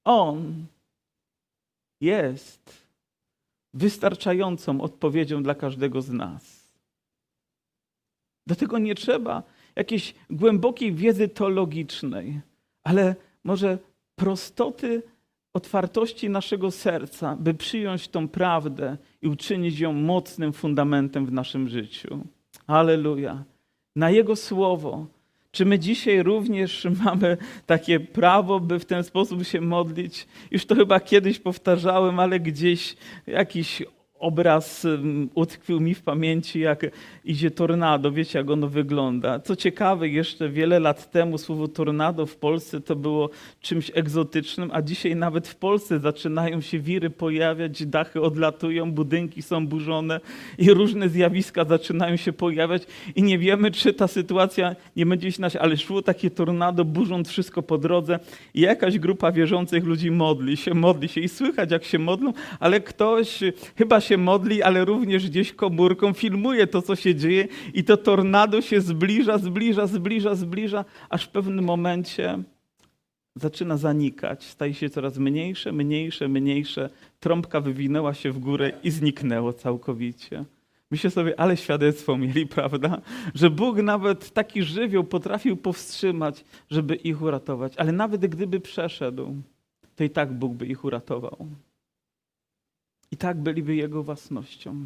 On 0.05 0.65
jest 2.01 2.64
wystarczającą 3.75 4.81
odpowiedzią 4.81 5.43
dla 5.43 5.55
każdego 5.55 6.01
z 6.01 6.09
nas. 6.09 6.69
Do 8.47 8.55
tego 8.55 8.77
nie 8.79 8.95
trzeba 8.95 9.43
jakiejś 9.75 10.15
głębokiej 10.29 10.93
wiedzy 10.93 11.27
teologicznej, 11.27 12.41
ale 12.83 13.15
może 13.43 13.77
prostoty, 14.15 15.03
otwartości 15.53 16.29
naszego 16.29 16.71
serca, 16.71 17.35
by 17.35 17.53
przyjąć 17.53 18.07
tą 18.07 18.27
prawdę 18.27 18.97
i 19.21 19.27
uczynić 19.27 19.79
ją 19.79 19.93
mocnym 19.93 20.53
fundamentem 20.53 21.25
w 21.25 21.31
naszym 21.31 21.69
życiu. 21.69 22.19
Aleluja. 22.67 23.43
Na 23.95 24.09
Jego 24.09 24.35
słowo 24.35 25.05
czy 25.55 25.65
my 25.65 25.79
dzisiaj 25.79 26.23
również 26.23 26.87
mamy 27.05 27.37
takie 27.65 27.99
prawo, 27.99 28.59
by 28.59 28.79
w 28.79 28.85
ten 28.85 29.03
sposób 29.03 29.45
się 29.45 29.61
modlić? 29.61 30.27
Już 30.51 30.65
to 30.65 30.75
chyba 30.75 30.99
kiedyś 30.99 31.39
powtarzałem, 31.39 32.19
ale 32.19 32.39
gdzieś 32.39 32.95
jakiś 33.27 33.83
obraz 34.25 34.87
utkwił 35.35 35.79
mi 35.79 35.93
w 35.93 36.01
pamięci, 36.01 36.59
jak 36.59 36.85
idzie 37.25 37.51
tornado. 37.51 38.11
Wiecie, 38.11 38.39
jak 38.39 38.49
ono 38.49 38.67
wygląda. 38.67 39.39
Co 39.39 39.55
ciekawe, 39.55 40.09
jeszcze 40.09 40.49
wiele 40.49 40.79
lat 40.79 41.11
temu 41.11 41.37
słowo 41.37 41.67
tornado 41.67 42.25
w 42.25 42.35
Polsce 42.35 42.81
to 42.81 42.95
było 42.95 43.29
czymś 43.61 43.91
egzotycznym, 43.93 44.69
a 44.73 44.81
dzisiaj 44.81 45.15
nawet 45.15 45.47
w 45.47 45.55
Polsce 45.55 45.99
zaczynają 45.99 46.61
się 46.61 46.79
wiry 46.79 47.09
pojawiać, 47.09 47.85
dachy 47.85 48.21
odlatują, 48.21 48.91
budynki 48.91 49.41
są 49.41 49.67
burzone 49.67 50.19
i 50.57 50.73
różne 50.73 51.09
zjawiska 51.09 51.65
zaczynają 51.65 52.15
się 52.15 52.33
pojawiać 52.33 52.83
i 53.15 53.23
nie 53.23 53.39
wiemy, 53.39 53.71
czy 53.71 53.93
ta 53.93 54.07
sytuacja 54.07 54.75
nie 54.95 55.05
będzie 55.05 55.31
się 55.31 55.41
nać, 55.41 55.55
ale 55.55 55.77
szło 55.77 56.01
takie 56.01 56.29
tornado, 56.29 56.85
burząc 56.85 57.29
wszystko 57.29 57.61
po 57.61 57.77
drodze 57.77 58.19
i 58.53 58.61
jakaś 58.61 58.99
grupa 58.99 59.31
wierzących 59.31 59.83
ludzi 59.83 60.11
modli 60.11 60.57
się, 60.57 60.73
modli 60.73 61.07
się 61.07 61.21
i 61.21 61.29
słychać, 61.29 61.71
jak 61.71 61.83
się 61.83 61.99
modlą, 61.99 62.33
ale 62.59 62.81
ktoś 62.81 63.39
chyba 63.77 64.01
się 64.01 64.14
modli, 64.17 64.63
ale 64.63 64.85
również 64.85 65.29
gdzieś 65.29 65.53
komórką 65.53 66.13
filmuje 66.13 66.67
to, 66.67 66.81
co 66.81 66.95
się 66.95 67.15
dzieje 67.15 67.47
i 67.73 67.83
to 67.83 67.97
tornado 67.97 68.61
się 68.61 68.81
zbliża, 68.81 69.37
zbliża, 69.37 69.87
zbliża, 69.87 70.35
zbliża, 70.35 70.85
aż 71.09 71.25
w 71.25 71.29
pewnym 71.29 71.65
momencie 71.65 72.43
zaczyna 73.35 73.77
zanikać. 73.77 74.43
Staje 74.43 74.73
się 74.73 74.89
coraz 74.89 75.17
mniejsze, 75.17 75.71
mniejsze, 75.71 76.27
mniejsze. 76.27 76.89
Trąbka 77.19 77.61
wywinęła 77.61 78.13
się 78.13 78.31
w 78.31 78.39
górę 78.39 78.71
i 78.83 78.91
zniknęło 78.91 79.53
całkowicie. 79.53 80.45
Myślę 80.91 81.09
sobie, 81.09 81.39
ale 81.39 81.57
świadectwo 81.57 82.17
mieli, 82.17 82.47
prawda? 82.57 83.01
Że 83.33 83.49
Bóg 83.49 83.77
nawet 83.77 84.31
taki 84.31 84.63
żywioł 84.63 85.03
potrafił 85.03 85.57
powstrzymać, 85.57 86.45
żeby 86.69 86.95
ich 86.95 87.21
uratować. 87.21 87.73
Ale 87.77 87.91
nawet 87.91 88.21
gdyby 88.21 88.59
przeszedł, 88.59 89.35
to 89.95 90.03
i 90.03 90.09
tak 90.09 90.33
Bóg 90.33 90.53
by 90.53 90.65
ich 90.65 90.83
uratował. 90.83 91.47
I 93.11 93.17
tak 93.17 93.41
byliby 93.41 93.75
Jego 93.75 94.03
własnością. 94.03 94.85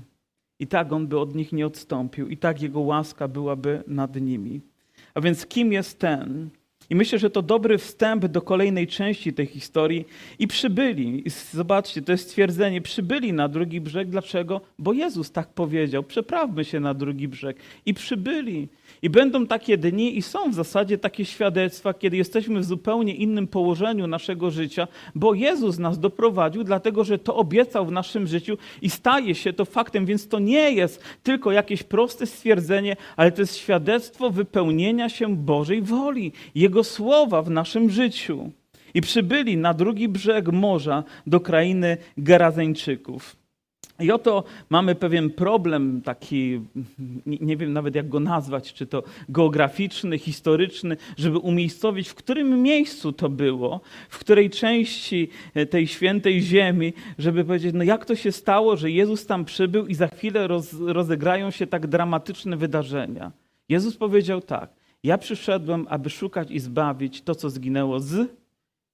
I 0.60 0.67
tak 0.67 0.93
On 0.93 1.08
by 1.08 1.19
od 1.19 1.36
nich 1.36 1.53
nie 1.53 1.65
odstąpił. 1.65 2.27
I 2.27 2.38
tak 2.38 2.62
Jego 2.62 2.79
łaska 2.79 3.27
byłaby 3.27 3.84
nad 3.88 4.15
nimi. 4.15 4.62
A 5.13 5.21
więc 5.21 5.45
kim 5.45 5.73
jest 5.73 5.99
ten? 5.99 6.49
I 6.89 6.95
myślę, 6.95 7.19
że 7.19 7.30
to 7.30 7.41
dobry 7.41 7.78
wstęp 7.78 8.25
do 8.25 8.41
kolejnej 8.41 8.88
części 8.88 9.34
tej 9.34 9.45
historii. 9.45 10.06
I 10.39 10.47
przybyli. 10.47 11.23
Zobaczcie, 11.54 12.02
to 12.02 12.12
jest 12.12 12.23
stwierdzenie. 12.23 12.82
Przybyli 12.82 13.34
na 13.34 13.47
drugi 13.47 13.82
brzeg. 13.82 14.10
Dlaczego? 14.10 14.62
Bo 14.80 14.93
Jezus 14.93 15.32
tak 15.32 15.47
powiedział. 15.47 16.04
Przeprawmy 16.04 16.65
się 16.65 16.80
na 16.80 16.93
drugi 16.93 17.28
brzeg. 17.28 17.58
I 17.86 17.93
przybyli. 17.93 18.67
I 19.02 19.10
będą 19.10 19.47
takie 19.47 19.78
dni 19.78 20.17
i 20.17 20.21
są 20.21 20.52
w 20.52 20.54
zasadzie 20.54 20.97
takie 20.97 21.25
świadectwa, 21.25 21.93
kiedy 21.93 22.17
jesteśmy 22.17 22.60
w 22.60 22.65
zupełnie 22.65 23.15
innym 23.15 23.47
położeniu 23.47 24.08
naszego 24.08 24.52
życia, 24.52 24.88
bo 25.15 25.34
Jezus 25.34 25.78
nas 25.78 25.99
doprowadził, 25.99 26.63
dlatego 26.63 27.04
że 27.04 27.19
to 27.19 27.36
obiecał 27.36 27.86
w 27.86 27.91
naszym 27.91 28.28
życiu 28.28 28.58
i 28.82 28.89
staje 28.89 29.36
się 29.36 29.54
to 29.54 29.65
faktem, 29.65 30.06
więc 30.06 30.28
to 30.28 30.39
nie 30.39 30.71
jest 30.71 31.04
tylko 31.23 31.52
jakieś 31.52 31.84
proste 31.84 32.25
stwierdzenie, 32.25 32.95
ale 33.17 33.32
to 33.32 33.41
jest 33.41 33.58
świadectwo 33.58 34.30
wypełnienia 34.30 35.10
się 35.10 35.36
Bożej 35.36 35.82
woli, 35.82 36.32
Jego 36.56 36.78
słowa 36.83 37.41
w 37.41 37.49
naszym 37.49 37.89
życiu. 37.89 38.51
I 38.93 39.01
przybyli 39.01 39.57
na 39.57 39.73
drugi 39.73 40.07
brzeg 40.07 40.47
morza 40.47 41.03
do 41.27 41.39
krainy 41.39 41.97
Gerazeńczyków. 42.17 43.35
I 43.99 44.11
oto 44.11 44.43
mamy 44.69 44.95
pewien 44.95 45.29
problem, 45.29 46.01
taki, 46.01 46.61
nie 47.25 47.57
wiem 47.57 47.73
nawet 47.73 47.95
jak 47.95 48.09
go 48.09 48.19
nazwać, 48.19 48.73
czy 48.73 48.87
to 48.87 49.03
geograficzny, 49.29 50.17
historyczny, 50.17 50.97
żeby 51.17 51.37
umiejscowić, 51.37 52.09
w 52.09 52.15
którym 52.15 52.61
miejscu 52.61 53.13
to 53.13 53.29
było, 53.29 53.81
w 54.09 54.19
której 54.19 54.49
części 54.49 55.29
tej 55.69 55.87
świętej 55.87 56.41
ziemi, 56.41 56.93
żeby 57.17 57.43
powiedzieć, 57.43 57.71
no 57.73 57.83
jak 57.83 58.05
to 58.05 58.15
się 58.15 58.31
stało, 58.31 58.77
że 58.77 58.91
Jezus 58.91 59.25
tam 59.25 59.45
przybył 59.45 59.87
i 59.87 59.95
za 59.95 60.07
chwilę 60.07 60.47
roz, 60.47 60.75
rozegrają 60.79 61.51
się 61.51 61.67
tak 61.67 61.87
dramatyczne 61.87 62.57
wydarzenia. 62.57 63.31
Jezus 63.69 63.97
powiedział 63.97 64.41
tak, 64.41 64.69
ja 65.03 65.17
przyszedłem, 65.17 65.85
aby 65.89 66.09
szukać 66.09 66.51
i 66.51 66.59
zbawić 66.59 67.21
to, 67.21 67.35
co 67.35 67.49
zginęło 67.49 67.99
z 67.99 68.29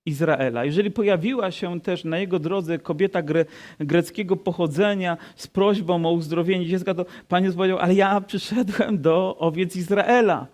Izraela. 0.05 0.65
Jeżeli 0.65 0.91
pojawiła 0.91 1.51
się 1.51 1.81
też 1.81 2.03
na 2.03 2.17
jego 2.17 2.39
drodze 2.39 2.79
kobieta 2.79 3.21
gre, 3.21 3.45
greckiego 3.79 4.35
pochodzenia 4.35 5.17
z 5.35 5.47
prośbą 5.47 6.05
o 6.05 6.11
uzdrowienie 6.11 6.65
dziecka, 6.65 6.93
to 6.93 7.05
Pan 7.27 7.43
Jezus 7.43 7.57
powiedział, 7.57 7.79
ale 7.79 7.93
ja 7.93 8.21
przyszedłem 8.21 9.01
do 9.01 9.37
owiec 9.37 9.75
Izraela. 9.75 10.47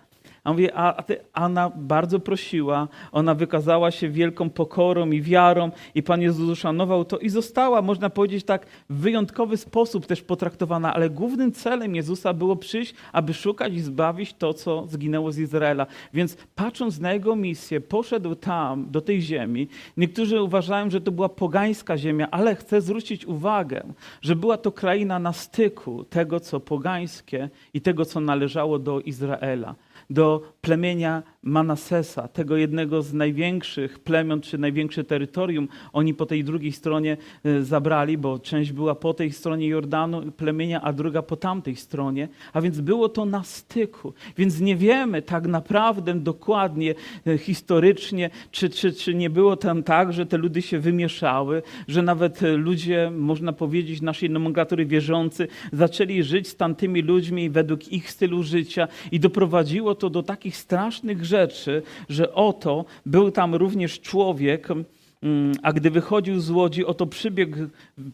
A, 0.44 0.52
mówię, 0.52 0.72
a, 0.76 1.04
a 1.34 1.46
ona 1.46 1.72
bardzo 1.76 2.20
prosiła, 2.20 2.88
ona 3.12 3.36
wykazała 3.36 3.92
się 3.92 4.10
wielką 4.10 4.50
pokorą 4.50 5.12
i 5.12 5.22
wiarą 5.22 5.72
i 5.96 6.04
Pan 6.04 6.22
Jezus 6.22 6.50
uszanował 6.50 7.06
to 7.06 7.18
i 7.18 7.30
została, 7.30 7.82
można 7.82 8.10
powiedzieć 8.10 8.44
tak, 8.44 8.66
w 8.90 9.00
wyjątkowy 9.00 9.58
sposób 9.58 10.06
też 10.06 10.22
potraktowana, 10.22 10.94
ale 10.94 11.10
głównym 11.10 11.52
celem 11.52 11.96
Jezusa 11.96 12.34
było 12.34 12.56
przyjść, 12.56 12.94
aby 13.12 13.34
szukać 13.34 13.74
i 13.74 13.80
zbawić 13.80 14.34
to, 14.34 14.54
co 14.54 14.88
zginęło 14.88 15.32
z 15.32 15.38
Izraela. 15.38 15.88
Więc 16.14 16.38
patrząc 16.56 17.00
na 17.00 17.14
Jego 17.14 17.36
misję, 17.36 17.82
poszedł 17.82 18.36
tam, 18.36 18.92
do 18.92 19.02
tej 19.02 19.22
ziemi. 19.22 19.68
Niektórzy 19.98 20.42
uważają, 20.42 20.90
że 20.90 21.02
to 21.02 21.12
była 21.12 21.30
pogańska 21.30 21.98
ziemia, 21.98 22.28
ale 22.32 22.56
chcę 22.56 22.82
zwrócić 22.82 23.26
uwagę, 23.26 23.84
że 24.22 24.36
była 24.36 24.58
to 24.58 24.72
kraina 24.72 25.20
na 25.20 25.34
styku 25.34 26.04
tego, 26.04 26.40
co 26.40 26.60
pogańskie 26.60 27.50
i 27.74 27.82
tego, 27.82 28.06
co 28.06 28.20
należało 28.20 28.80
do 28.80 29.00
Izraela 29.00 29.76
do 30.12 30.44
plemienia 30.62 31.24
Manasesa, 31.44 32.28
tego 32.28 32.58
jednego 32.58 33.02
z 33.02 33.14
największych 33.14 34.00
plemion 34.00 34.42
czy 34.42 34.58
największe 34.58 35.04
terytorium, 35.04 35.68
oni 35.94 36.14
po 36.14 36.26
tej 36.26 36.44
drugiej 36.44 36.72
stronie 36.72 37.18
e, 37.46 37.64
zabrali, 37.64 38.18
bo 38.18 38.40
część 38.40 38.72
była 38.72 38.96
po 38.96 39.14
tej 39.14 39.32
stronie 39.32 39.68
Jordanu 39.68 40.32
plemienia, 40.32 40.82
a 40.82 40.94
druga 40.94 41.22
po 41.22 41.36
tamtej 41.36 41.76
stronie, 41.76 42.28
a 42.54 42.62
więc 42.62 42.82
było 42.82 43.10
to 43.10 43.26
na 43.26 43.44
styku. 43.44 44.14
Więc 44.38 44.60
nie 44.60 44.76
wiemy 44.76 45.22
tak 45.22 45.48
naprawdę 45.48 46.14
dokładnie, 46.14 46.96
e, 47.28 47.38
historycznie, 47.38 48.30
czy, 48.52 48.70
czy, 48.70 48.94
czy 48.94 49.16
nie 49.16 49.30
było 49.30 49.58
tam 49.58 49.84
tak, 49.84 50.14
że 50.14 50.26
te 50.26 50.38
ludy 50.38 50.62
się 50.62 50.80
wymieszały, 50.80 51.64
że 51.88 52.02
nawet 52.02 52.44
e, 52.44 52.52
ludzie, 52.52 53.12
można 53.12 53.54
powiedzieć, 53.54 54.02
naszej 54.02 54.30
nomenklatury 54.30 54.86
wierzący, 54.86 55.48
zaczęli 55.74 56.24
żyć 56.24 56.48
z 56.48 56.56
tamtymi 56.56 57.02
ludźmi 57.02 57.50
według 57.50 57.88
ich 57.88 58.12
stylu 58.12 58.44
życia 58.44 58.88
i 59.12 59.20
doprowadziło 59.20 59.96
to 59.96 60.10
do 60.10 60.24
takich 60.24 60.58
strasznych 60.58 61.31
rzeczy, 61.32 61.82
że 62.10 62.34
oto 62.34 62.86
był 63.06 63.32
tam 63.32 63.56
również 63.56 64.00
człowiek, 64.00 64.68
mm, 64.72 65.54
a 65.64 65.74
gdy 65.74 65.90
wychodził 65.92 66.40
z 66.40 66.50
łodzi, 66.50 66.86
oto 66.86 67.06
przybiegł, 67.08 67.58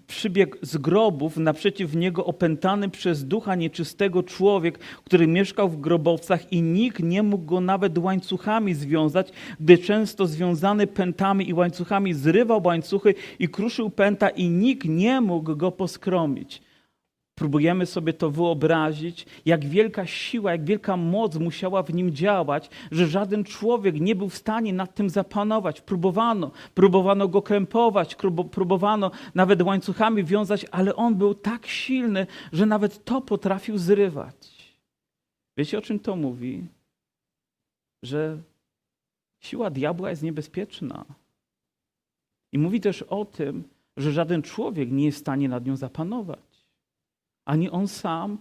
przybiegł 0.08 0.58
z 0.62 0.78
grobów 0.78 1.38
naprzeciw 1.38 1.96
niego 1.96 2.26
opętany 2.26 2.90
przez 2.90 3.26
ducha 3.26 3.56
nieczystego 3.56 4.24
człowiek, 4.24 4.80
który 5.06 5.28
mieszkał 5.28 5.70
w 5.70 5.82
grobowcach 5.82 6.52
i 6.52 6.62
nikt 6.62 7.00
nie 7.04 7.24
mógł 7.24 7.46
go 7.46 7.60
nawet 7.62 7.98
łańcuchami 7.98 8.74
związać, 8.74 9.32
gdy 9.60 9.78
często 9.78 10.28
związany 10.28 10.88
pętami 10.88 11.50
i 11.50 11.54
łańcuchami 11.54 12.14
zrywał 12.14 12.62
łańcuchy 12.66 13.16
i 13.40 13.50
kruszył 13.50 13.90
pęta 13.90 14.30
i 14.30 14.50
nikt 14.50 14.86
nie 14.86 15.22
mógł 15.22 15.56
go 15.56 15.72
poskromić. 15.72 16.67
Próbujemy 17.38 17.86
sobie 17.86 18.14
to 18.14 18.32
wyobrazić, 18.32 19.26
jak 19.46 19.66
wielka 19.66 20.06
siła, 20.06 20.52
jak 20.52 20.66
wielka 20.66 20.98
moc 20.98 21.36
musiała 21.36 21.84
w 21.84 21.94
nim 21.94 22.12
działać, 22.12 22.70
że 22.92 23.08
żaden 23.08 23.44
człowiek 23.44 24.00
nie 24.00 24.16
był 24.16 24.30
w 24.30 24.38
stanie 24.38 24.74
nad 24.74 24.96
tym 24.96 25.10
zapanować. 25.10 25.82
Próbowano, 25.82 26.52
próbowano 26.74 27.28
go 27.28 27.42
krępować, 27.42 28.16
próbowano 28.52 29.12
nawet 29.36 29.62
łańcuchami 29.62 30.24
wiązać, 30.24 30.66
ale 30.72 30.96
on 30.96 31.16
był 31.16 31.34
tak 31.34 31.68
silny, 31.68 32.28
że 32.54 32.66
nawet 32.66 33.04
to 33.06 33.22
potrafił 33.22 33.78
zrywać. 33.78 34.74
Wiecie 35.58 35.78
o 35.78 35.82
czym 35.82 36.00
to 36.00 36.16
mówi? 36.16 36.66
Że 38.04 38.38
siła 39.40 39.70
diabła 39.70 40.10
jest 40.10 40.24
niebezpieczna. 40.24 41.06
I 42.54 42.58
mówi 42.58 42.82
też 42.82 43.02
o 43.02 43.26
tym, 43.26 43.64
że 43.98 44.12
żaden 44.12 44.42
człowiek 44.42 44.92
nie 44.92 45.06
jest 45.06 45.18
w 45.18 45.22
stanie 45.22 45.50
nad 45.50 45.66
nią 45.66 45.76
zapanować. 45.76 46.47
Ani 47.48 47.70
on 47.70 47.88
sam, 47.88 48.38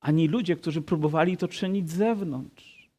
ani 0.00 0.28
ludzie, 0.28 0.56
którzy 0.56 0.82
próbowali 0.82 1.36
to 1.36 1.48
czynić 1.48 1.90
z 1.90 1.96
zewnątrz. 1.96 2.90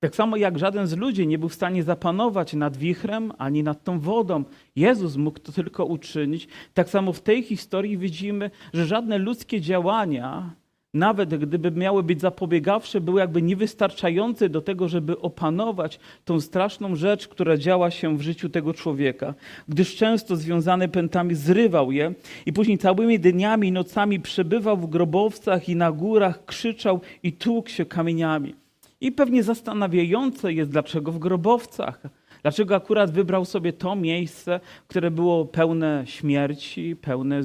Tak 0.00 0.16
samo 0.16 0.36
jak 0.36 0.58
żaden 0.58 0.86
z 0.86 0.96
ludzi 0.96 1.26
nie 1.26 1.38
był 1.38 1.48
w 1.48 1.54
stanie 1.54 1.82
zapanować 1.82 2.52
nad 2.52 2.76
wichrem 2.76 3.32
ani 3.38 3.62
nad 3.62 3.84
tą 3.84 4.00
wodą. 4.00 4.44
Jezus 4.76 5.16
mógł 5.16 5.38
to 5.38 5.52
tylko 5.52 5.84
uczynić. 5.84 6.48
Tak 6.74 6.88
samo 6.88 7.12
w 7.12 7.20
tej 7.20 7.42
historii 7.42 7.98
widzimy, 7.98 8.50
że 8.72 8.86
żadne 8.86 9.18
ludzkie 9.18 9.60
działania 9.60 10.54
nawet 10.94 11.34
gdyby 11.34 11.70
miały 11.70 12.02
być 12.02 12.20
zapobiegawcze, 12.20 13.00
były 13.00 13.20
jakby 13.20 13.42
niewystarczające 13.42 14.48
do 14.48 14.60
tego, 14.60 14.88
żeby 14.88 15.18
opanować 15.18 16.00
tą 16.24 16.40
straszną 16.40 16.96
rzecz, 16.96 17.28
która 17.28 17.56
działa 17.56 17.90
się 17.90 18.16
w 18.16 18.22
życiu 18.22 18.48
tego 18.48 18.74
człowieka, 18.74 19.34
gdyż 19.68 19.96
często 19.96 20.36
związany 20.36 20.88
pętami 20.88 21.34
zrywał 21.34 21.92
je 21.92 22.14
i 22.46 22.52
później 22.52 22.78
całymi 22.78 23.20
dniami 23.20 23.68
i 23.68 23.72
nocami 23.72 24.20
przebywał 24.20 24.76
w 24.76 24.86
grobowcach 24.86 25.68
i 25.68 25.76
na 25.76 25.92
górach, 25.92 26.44
krzyczał 26.44 27.00
i 27.22 27.32
tłukł 27.32 27.68
się 27.68 27.84
kamieniami. 27.84 28.54
I 29.00 29.12
pewnie 29.12 29.42
zastanawiające 29.42 30.52
jest, 30.52 30.70
dlaczego 30.70 31.12
w 31.12 31.18
grobowcach. 31.18 32.02
Dlaczego 32.42 32.76
akurat 32.76 33.10
wybrał 33.10 33.44
sobie 33.44 33.72
to 33.72 33.96
miejsce, 33.96 34.60
które 34.88 35.10
było 35.10 35.44
pełne 35.44 36.02
śmierci, 36.06 36.96
pełne 36.96 37.42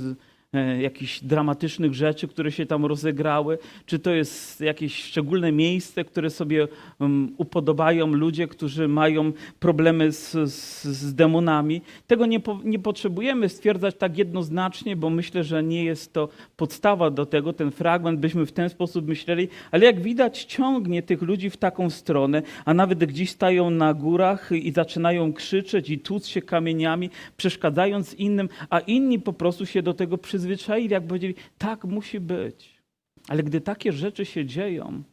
jakichś 0.81 1.23
dramatycznych 1.23 1.93
rzeczy, 1.93 2.27
które 2.27 2.51
się 2.51 2.65
tam 2.65 2.85
rozegrały, 2.85 3.57
czy 3.85 3.99
to 3.99 4.11
jest 4.11 4.61
jakieś 4.61 5.03
szczególne 5.03 5.51
miejsce, 5.51 6.05
które 6.05 6.29
sobie 6.29 6.67
um, 6.99 7.33
upodobają 7.37 8.07
ludzie, 8.07 8.47
którzy 8.47 8.87
mają 8.87 9.31
problemy 9.59 10.11
z, 10.11 10.31
z, 10.31 10.83
z 10.83 11.15
demonami. 11.15 11.81
Tego 12.07 12.25
nie, 12.25 12.39
po, 12.39 12.59
nie 12.63 12.79
potrzebujemy 12.79 13.49
stwierdzać 13.49 13.95
tak 13.95 14.17
jednoznacznie, 14.17 14.95
bo 14.95 15.09
myślę, 15.09 15.43
że 15.43 15.63
nie 15.63 15.85
jest 15.85 16.13
to 16.13 16.29
podstawa 16.57 17.09
do 17.09 17.25
tego, 17.25 17.53
ten 17.53 17.71
fragment 17.71 18.19
byśmy 18.19 18.45
w 18.45 18.51
ten 18.51 18.69
sposób 18.69 19.07
myśleli, 19.07 19.47
ale 19.71 19.85
jak 19.85 20.01
widać 20.01 20.43
ciągnie 20.43 21.03
tych 21.03 21.21
ludzi 21.21 21.49
w 21.49 21.57
taką 21.57 21.89
stronę, 21.89 22.41
a 22.65 22.73
nawet 22.73 23.05
gdzieś 23.05 23.29
stają 23.29 23.69
na 23.69 23.93
górach 23.93 24.51
i 24.51 24.71
zaczynają 24.71 25.33
krzyczeć 25.33 25.89
i 25.89 25.99
tłuc 25.99 26.27
się 26.27 26.41
kamieniami, 26.41 27.09
przeszkadzając 27.37 28.13
innym, 28.13 28.49
a 28.69 28.79
inni 28.79 29.19
po 29.19 29.33
prostu 29.33 29.65
się 29.65 29.81
do 29.81 29.93
tego 29.93 30.17
przyzwyczajają 30.17 30.42
przyzwyczaili, 30.43 30.89
jak 30.89 31.07
powiedzieli, 31.07 31.35
tak 31.57 31.85
musi 31.85 32.19
być. 32.19 32.81
Ale 33.27 33.43
gdy 33.43 33.61
takie 33.61 33.91
rzeczy 33.91 34.25
się 34.25 34.45
dzieją, 34.45 35.03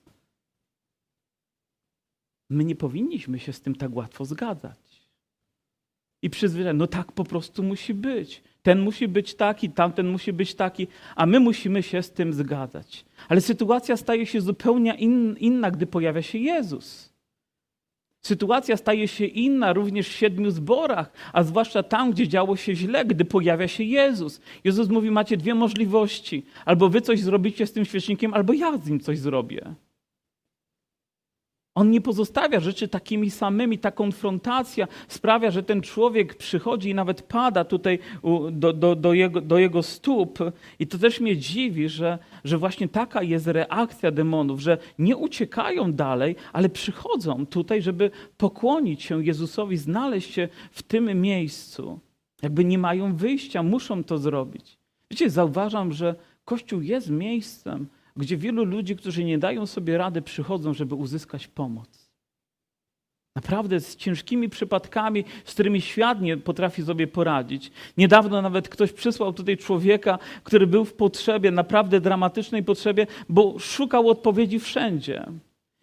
my 2.51 2.65
nie 2.65 2.77
powinniśmy 2.77 3.39
się 3.39 3.53
z 3.53 3.61
tym 3.61 3.75
tak 3.75 3.95
łatwo 3.97 4.25
zgadzać. 4.25 5.09
I 6.23 6.31
przyzwyczaić, 6.31 6.79
no 6.79 6.87
tak 6.87 7.13
po 7.13 7.25
prostu 7.25 7.63
musi 7.63 7.95
być. 7.95 8.43
Ten 8.63 8.81
musi 8.81 9.09
być 9.09 9.35
taki, 9.35 9.71
tamten 9.71 10.09
musi 10.09 10.33
być 10.33 10.55
taki, 10.55 10.89
a 11.17 11.27
my 11.27 11.41
musimy 11.41 11.83
się 11.83 12.03
z 12.03 12.11
tym 12.11 12.33
zgadzać. 12.33 13.05
Ale 13.29 13.41
sytuacja 13.41 13.97
staje 13.97 14.27
się 14.27 14.41
zupełnie 14.41 14.95
inna, 15.39 15.71
gdy 15.71 15.87
pojawia 15.87 16.23
się 16.23 16.39
Jezus. 16.39 17.10
Sytuacja 18.23 18.77
staje 18.77 19.09
się 19.09 19.25
inna 19.27 19.73
również 19.73 20.09
w 20.09 20.13
siedmiu 20.13 20.51
zborach, 20.51 21.13
a 21.33 21.43
zwłaszcza 21.43 21.83
tam, 21.83 22.11
gdzie 22.11 22.29
działo 22.29 22.57
się 22.57 22.75
źle, 22.75 23.05
gdy 23.05 23.25
pojawia 23.25 23.69
się 23.69 23.85
Jezus. 23.85 24.41
Jezus 24.65 24.89
mówi: 24.89 25.11
Macie 25.11 25.37
dwie 25.37 25.55
możliwości: 25.55 26.47
albo 26.65 26.89
wy 26.89 27.01
coś 27.01 27.21
zrobicie 27.21 27.67
z 27.67 27.73
tym 27.73 27.85
świecznikiem, 27.85 28.35
albo 28.35 28.53
ja 28.53 28.79
z 28.79 28.89
nim 28.89 29.01
coś 29.01 29.19
zrobię. 29.19 29.75
On 31.81 31.91
nie 31.91 32.01
pozostawia 32.01 32.61
rzeczy 32.61 32.89
takimi 32.89 33.31
samymi. 33.31 33.79
Ta 33.79 33.91
konfrontacja 33.91 34.89
sprawia, 35.09 35.51
że 35.51 35.63
ten 35.63 35.83
człowiek 35.83 36.35
przychodzi 36.35 36.91
i 36.91 36.95
nawet 36.95 37.23
pada 37.23 37.65
tutaj 37.65 37.99
do, 38.53 38.73
do, 38.73 38.97
do, 38.97 39.13
jego, 39.13 39.41
do 39.41 39.59
jego 39.59 39.83
stóp. 39.83 40.39
I 40.79 40.87
to 40.87 40.99
też 40.99 41.21
mnie 41.21 41.37
dziwi, 41.37 41.89
że, 41.89 42.19
że 42.45 42.59
właśnie 42.59 42.89
taka 42.89 43.23
jest 43.23 43.47
reakcja 43.47 44.11
demonów, 44.11 44.61
że 44.61 44.79
nie 44.99 45.17
uciekają 45.17 45.93
dalej, 45.93 46.37
ale 46.53 46.69
przychodzą 46.69 47.47
tutaj, 47.47 47.83
żeby 47.83 48.11
pokłonić 48.37 49.03
się 49.03 49.25
Jezusowi, 49.25 49.77
znaleźć 49.77 50.35
się 50.35 50.49
w 50.71 50.83
tym 50.83 51.21
miejscu. 51.21 52.01
Jakby 52.43 52.65
nie 52.65 52.79
mają 52.79 53.17
wyjścia, 53.17 53.63
muszą 53.63 54.05
to 54.05 54.19
zrobić. 54.19 54.79
Wiecie, 55.11 55.31
zauważam, 55.31 55.93
że 55.93 56.15
Kościół 56.45 56.81
jest 56.81 57.11
miejscem, 57.11 57.87
gdzie 58.21 58.37
wielu 58.37 58.65
ludzi, 58.65 58.97
którzy 58.97 59.25
nie 59.25 59.39
dają 59.39 59.67
sobie 59.67 59.99
rady, 59.99 60.23
przychodzą, 60.23 60.75
żeby 60.75 60.95
uzyskać 60.95 61.49
pomoc. 61.49 62.11
Naprawdę 63.37 63.81
z 63.81 63.97
ciężkimi 63.97 64.49
przypadkami, 64.49 65.25
z 65.45 65.55
którymi 65.55 65.81
świat 65.81 66.21
nie 66.21 66.37
potrafi 66.37 66.83
sobie 66.83 67.07
poradzić. 67.07 67.71
Niedawno 67.97 68.43
nawet 68.43 68.69
ktoś 68.69 68.93
przysłał 68.93 69.33
tutaj 69.33 69.57
człowieka, 69.57 70.19
który 70.45 70.67
był 70.67 70.85
w 70.85 70.95
potrzebie, 70.95 71.51
naprawdę 71.51 72.01
dramatycznej 72.01 72.65
potrzebie, 72.65 73.07
bo 73.29 73.59
szukał 73.59 74.09
odpowiedzi 74.09 74.59
wszędzie. 74.59 75.27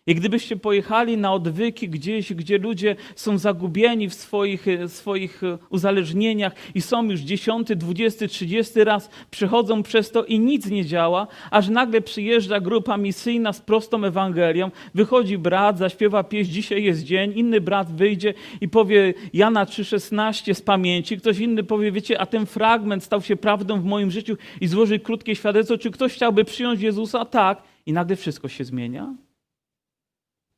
I 0.08 0.15
gdybyście 0.15 0.56
pojechali 0.56 1.17
na 1.17 1.34
odwyki 1.34 1.89
gdzieś, 1.89 2.34
gdzie 2.34 2.58
ludzie 2.58 2.96
są 3.15 3.38
zagubieni 3.38 4.10
w 4.10 4.13
swoich, 4.13 4.65
swoich 4.88 5.41
uzależnieniach 5.70 6.54
i 6.76 6.82
są 6.82 7.10
już 7.10 7.20
dziesiąty, 7.20 7.76
dwudziesty, 7.76 8.28
trzydziesty 8.28 8.84
raz, 8.84 9.10
przechodzą 9.32 9.84
przez 9.84 10.12
to 10.12 10.24
i 10.24 10.39
nic 10.39 10.65
nie 10.70 10.86
działa, 10.86 11.28
aż 11.52 11.70
nagle 11.70 12.02
przyjeżdża 12.02 12.60
grupa 12.60 12.98
misyjna 12.98 13.54
z 13.54 13.62
prostą 13.62 14.04
Ewangelią, 14.04 14.72
wychodzi 14.96 15.38
brat, 15.38 15.78
zaśpiewa 15.78 16.24
pieśń, 16.24 16.52
dzisiaj 16.52 16.84
jest 16.84 17.04
dzień, 17.04 17.34
inny 17.36 17.62
brat 17.62 17.91
wyjdzie 17.96 18.34
i 18.62 18.70
powie 18.70 19.13
Jana 19.34 19.65
3,16 19.65 20.54
z 20.54 20.62
pamięci, 20.62 21.17
ktoś 21.17 21.39
inny 21.39 21.63
powie, 21.63 21.91
wiecie, 21.91 22.22
a 22.22 22.26
ten 22.26 22.46
fragment 22.46 23.04
stał 23.04 23.22
się 23.22 23.36
prawdą 23.36 23.82
w 23.82 23.86
moim 23.86 24.12
życiu 24.12 24.38
i 24.62 24.67
złoży 24.67 25.00
krótkie 25.00 25.36
świadectwo, 25.36 25.78
czy 25.78 25.91
ktoś 25.91 26.13
chciałby 26.13 26.46
przyjąć 26.46 26.82
Jezusa? 26.82 27.26
Tak. 27.26 27.63
I 27.86 27.93
nagle 27.93 28.15
wszystko 28.15 28.48
się 28.48 28.63
zmienia 28.63 29.26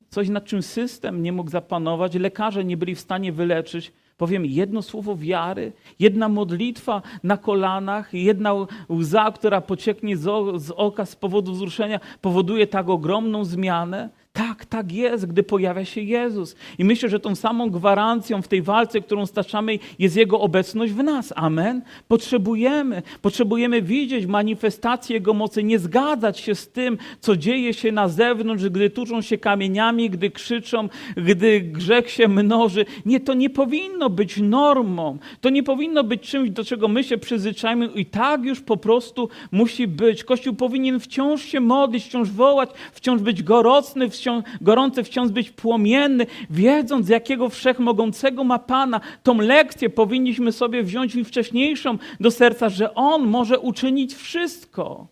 coś 0.09 0.29
nad 0.29 0.45
czym 0.45 0.63
system 0.63 1.23
nie 1.23 1.31
mógł 1.31 1.49
zapanować, 1.49 2.15
lekarze 2.15 2.65
nie 2.65 2.77
byli 2.77 2.95
w 2.95 2.99
stanie 2.99 3.31
wyleczyć. 3.31 3.91
Powiem, 4.17 4.45
jedno 4.45 4.81
słowo 4.81 5.15
wiary, 5.15 5.71
jedna 5.99 6.29
modlitwa 6.29 7.01
na 7.23 7.37
kolanach, 7.37 8.13
jedna 8.13 8.53
łza, 8.89 9.31
która 9.31 9.61
pocieknie 9.61 10.17
z 10.17 10.71
oka 10.75 11.05
z 11.05 11.15
powodu 11.15 11.51
wzruszenia, 11.51 11.99
powoduje 12.21 12.67
tak 12.67 12.89
ogromną 12.89 13.45
zmianę. 13.45 14.09
Tak, 14.33 14.65
tak 14.65 14.91
jest, 14.91 15.25
gdy 15.25 15.43
pojawia 15.43 15.85
się 15.85 16.01
Jezus. 16.01 16.55
I 16.77 16.85
myślę, 16.85 17.09
że 17.09 17.19
tą 17.19 17.35
samą 17.35 17.69
gwarancją 17.69 18.41
w 18.41 18.47
tej 18.47 18.61
walce, 18.61 19.01
którą 19.01 19.25
staczamy, 19.25 19.79
jest 19.99 20.15
Jego 20.15 20.39
obecność 20.39 20.93
w 20.93 21.03
nas. 21.03 21.33
Amen. 21.35 21.81
Potrzebujemy, 22.07 23.01
potrzebujemy 23.21 23.81
widzieć 23.81 24.25
manifestację 24.25 25.13
Jego 25.13 25.33
mocy, 25.33 25.63
nie 25.63 25.79
zgadzać 25.79 26.39
się 26.39 26.55
z 26.55 26.67
tym, 26.71 26.97
co 27.19 27.37
dzieje 27.37 27.73
się 27.73 27.91
na 27.91 28.07
zewnątrz, 28.07 28.69
gdy 28.69 28.89
tuczą 28.89 29.21
się 29.21 29.37
kamieniami, 29.37 30.09
gdy 30.09 30.31
krzyczą, 30.31 30.89
gdy 31.15 31.61
grzech 31.61 32.11
się 32.11 32.27
mnoży. 32.27 32.85
Nie, 33.05 33.19
to 33.19 33.33
nie 33.33 33.49
powinno 33.49 34.09
być 34.09 34.37
normą. 34.37 35.17
To 35.41 35.49
nie 35.49 35.63
powinno 35.63 36.03
być 36.03 36.21
czymś, 36.21 36.49
do 36.49 36.63
czego 36.63 36.87
my 36.87 37.03
się 37.03 37.17
przyzwyczajmy 37.17 37.85
i 37.85 38.05
tak 38.05 38.43
już 38.43 38.61
po 38.61 38.77
prostu 38.77 39.29
musi 39.51 39.87
być. 39.87 40.23
Kościół 40.23 40.55
powinien 40.55 40.99
wciąż 40.99 41.41
się 41.41 41.59
modlić, 41.59 42.03
wciąż 42.05 42.29
wołać, 42.29 42.69
wciąż 42.93 43.21
być 43.21 43.43
gorący, 43.43 44.09
wciąż, 44.09 44.18
gorący, 44.61 45.03
wciąż 45.03 45.29
być 45.29 45.51
płomienny, 45.51 46.25
wiedząc, 46.49 47.09
jakiego 47.09 47.49
wszechmogącego 47.49 48.43
ma 48.43 48.59
Pana. 48.59 49.01
Tą 49.23 49.37
lekcję 49.37 49.89
powinniśmy 49.89 50.51
sobie 50.51 50.83
wziąć 50.83 51.15
i 51.15 51.23
wcześniejszą 51.23 51.97
do 52.19 52.31
serca, 52.31 52.69
że 52.69 52.93
On 52.95 53.27
może 53.27 53.59
uczynić 53.59 54.15
wszystko. 54.15 55.07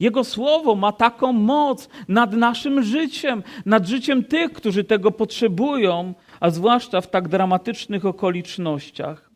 Jego 0.00 0.24
słowo 0.24 0.74
ma 0.74 0.92
taką 0.92 1.32
moc 1.32 1.88
nad 2.08 2.32
naszym 2.32 2.82
życiem, 2.82 3.42
nad 3.66 3.86
życiem 3.86 4.24
tych, 4.24 4.52
którzy 4.52 4.84
tego 4.84 5.10
potrzebują, 5.10 6.14
a 6.40 6.50
zwłaszcza 6.50 7.00
w 7.00 7.10
tak 7.10 7.28
dramatycznych 7.28 8.06
okolicznościach. 8.06 9.33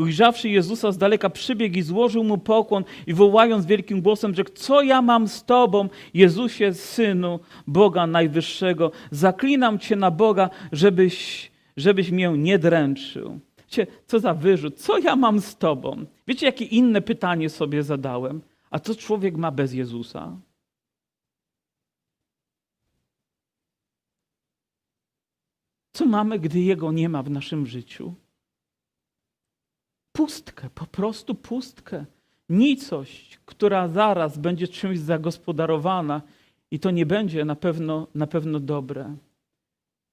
Ujrzawszy 0.00 0.48
Jezusa 0.48 0.92
z 0.92 0.98
daleka, 0.98 1.30
przybiegł 1.30 1.76
i 1.76 1.82
złożył 1.82 2.24
mu 2.24 2.38
pokłon 2.38 2.84
i 3.06 3.14
wołając 3.14 3.66
wielkim 3.66 4.02
głosem, 4.02 4.34
że 4.34 4.44
co 4.44 4.82
ja 4.82 5.02
mam 5.02 5.28
z 5.28 5.44
Tobą, 5.44 5.88
Jezusie, 6.14 6.74
Synu 6.74 7.40
Boga 7.66 8.06
Najwyższego? 8.06 8.92
Zaklinam 9.10 9.78
Cię 9.78 9.96
na 9.96 10.10
Boga, 10.10 10.50
żebyś, 10.72 11.50
żebyś 11.76 12.10
mnie 12.10 12.28
nie 12.28 12.58
dręczył. 12.58 13.40
Wiecie, 13.58 13.86
co 14.06 14.20
za 14.20 14.34
wyrzut? 14.34 14.78
Co 14.78 14.98
ja 14.98 15.16
mam 15.16 15.40
z 15.40 15.56
Tobą? 15.56 16.06
Wiecie, 16.26 16.46
jakie 16.46 16.64
inne 16.64 17.00
pytanie 17.02 17.50
sobie 17.50 17.82
zadałem? 17.82 18.40
A 18.70 18.78
co 18.78 18.94
człowiek 18.94 19.36
ma 19.36 19.50
bez 19.50 19.72
Jezusa? 19.72 20.36
Co 25.92 26.06
mamy, 26.06 26.38
gdy 26.38 26.60
Jego 26.60 26.92
nie 26.92 27.08
ma 27.08 27.22
w 27.22 27.30
naszym 27.30 27.66
życiu? 27.66 28.14
Pustkę, 30.20 30.68
po 30.74 30.86
prostu 30.86 31.34
pustkę. 31.34 32.04
Nicość, 32.48 33.38
która 33.46 33.88
zaraz 33.88 34.38
będzie 34.38 34.68
czymś 34.68 34.98
zagospodarowana 34.98 36.22
i 36.70 36.80
to 36.80 36.90
nie 36.90 37.06
będzie 37.06 37.44
na 37.44 37.56
pewno, 37.56 38.06
na 38.14 38.26
pewno 38.26 38.60
dobre. 38.60 39.16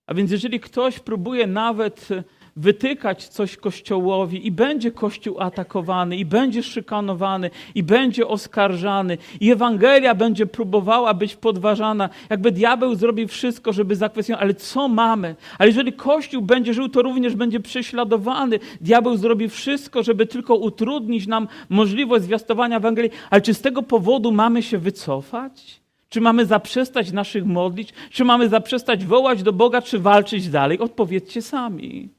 A 0.05 0.13
więc 0.13 0.31
jeżeli 0.31 0.59
ktoś 0.59 0.99
próbuje 0.99 1.47
nawet 1.47 2.09
wytykać 2.57 3.27
coś 3.27 3.57
Kościołowi 3.57 4.47
i 4.47 4.51
będzie 4.51 4.91
Kościół 4.91 5.39
atakowany, 5.39 6.17
i 6.17 6.25
będzie 6.25 6.63
szykanowany, 6.63 7.49
i 7.75 7.83
będzie 7.83 8.27
oskarżany, 8.27 9.17
i 9.39 9.51
Ewangelia 9.51 10.15
będzie 10.15 10.45
próbowała 10.45 11.13
być 11.13 11.35
podważana, 11.35 12.09
jakby 12.29 12.51
diabeł 12.51 12.95
zrobił 12.95 13.27
wszystko, 13.27 13.73
żeby 13.73 13.95
zakwestionować, 13.95 14.43
ale 14.43 14.53
co 14.53 14.87
mamy? 14.87 15.35
Ale 15.59 15.69
jeżeli 15.69 15.93
Kościół 15.93 16.41
będzie 16.41 16.73
żył, 16.73 16.89
to 16.89 17.01
również 17.01 17.35
będzie 17.35 17.59
prześladowany. 17.59 18.59
Diabeł 18.81 19.17
zrobi 19.17 19.49
wszystko, 19.49 20.03
żeby 20.03 20.25
tylko 20.25 20.55
utrudnić 20.55 21.27
nam 21.27 21.47
możliwość 21.69 22.23
zwiastowania 22.23 22.77
Ewangelii, 22.77 23.11
ale 23.29 23.41
czy 23.41 23.53
z 23.53 23.61
tego 23.61 23.83
powodu 23.83 24.31
mamy 24.31 24.63
się 24.63 24.77
wycofać? 24.77 25.81
Czy 26.09 26.21
mamy 26.21 26.45
zaprzestać 26.45 27.11
naszych 27.11 27.45
modlić? 27.45 27.93
Czy 28.11 28.25
mamy 28.25 28.49
zaprzestać 28.49 29.05
wołać 29.05 29.43
do 29.43 29.53
Boga, 29.53 29.81
czy 29.81 29.99
walczyć 29.99 30.49
dalej? 30.49 30.79
Odpowiedzcie 30.79 31.41
sami. 31.41 32.16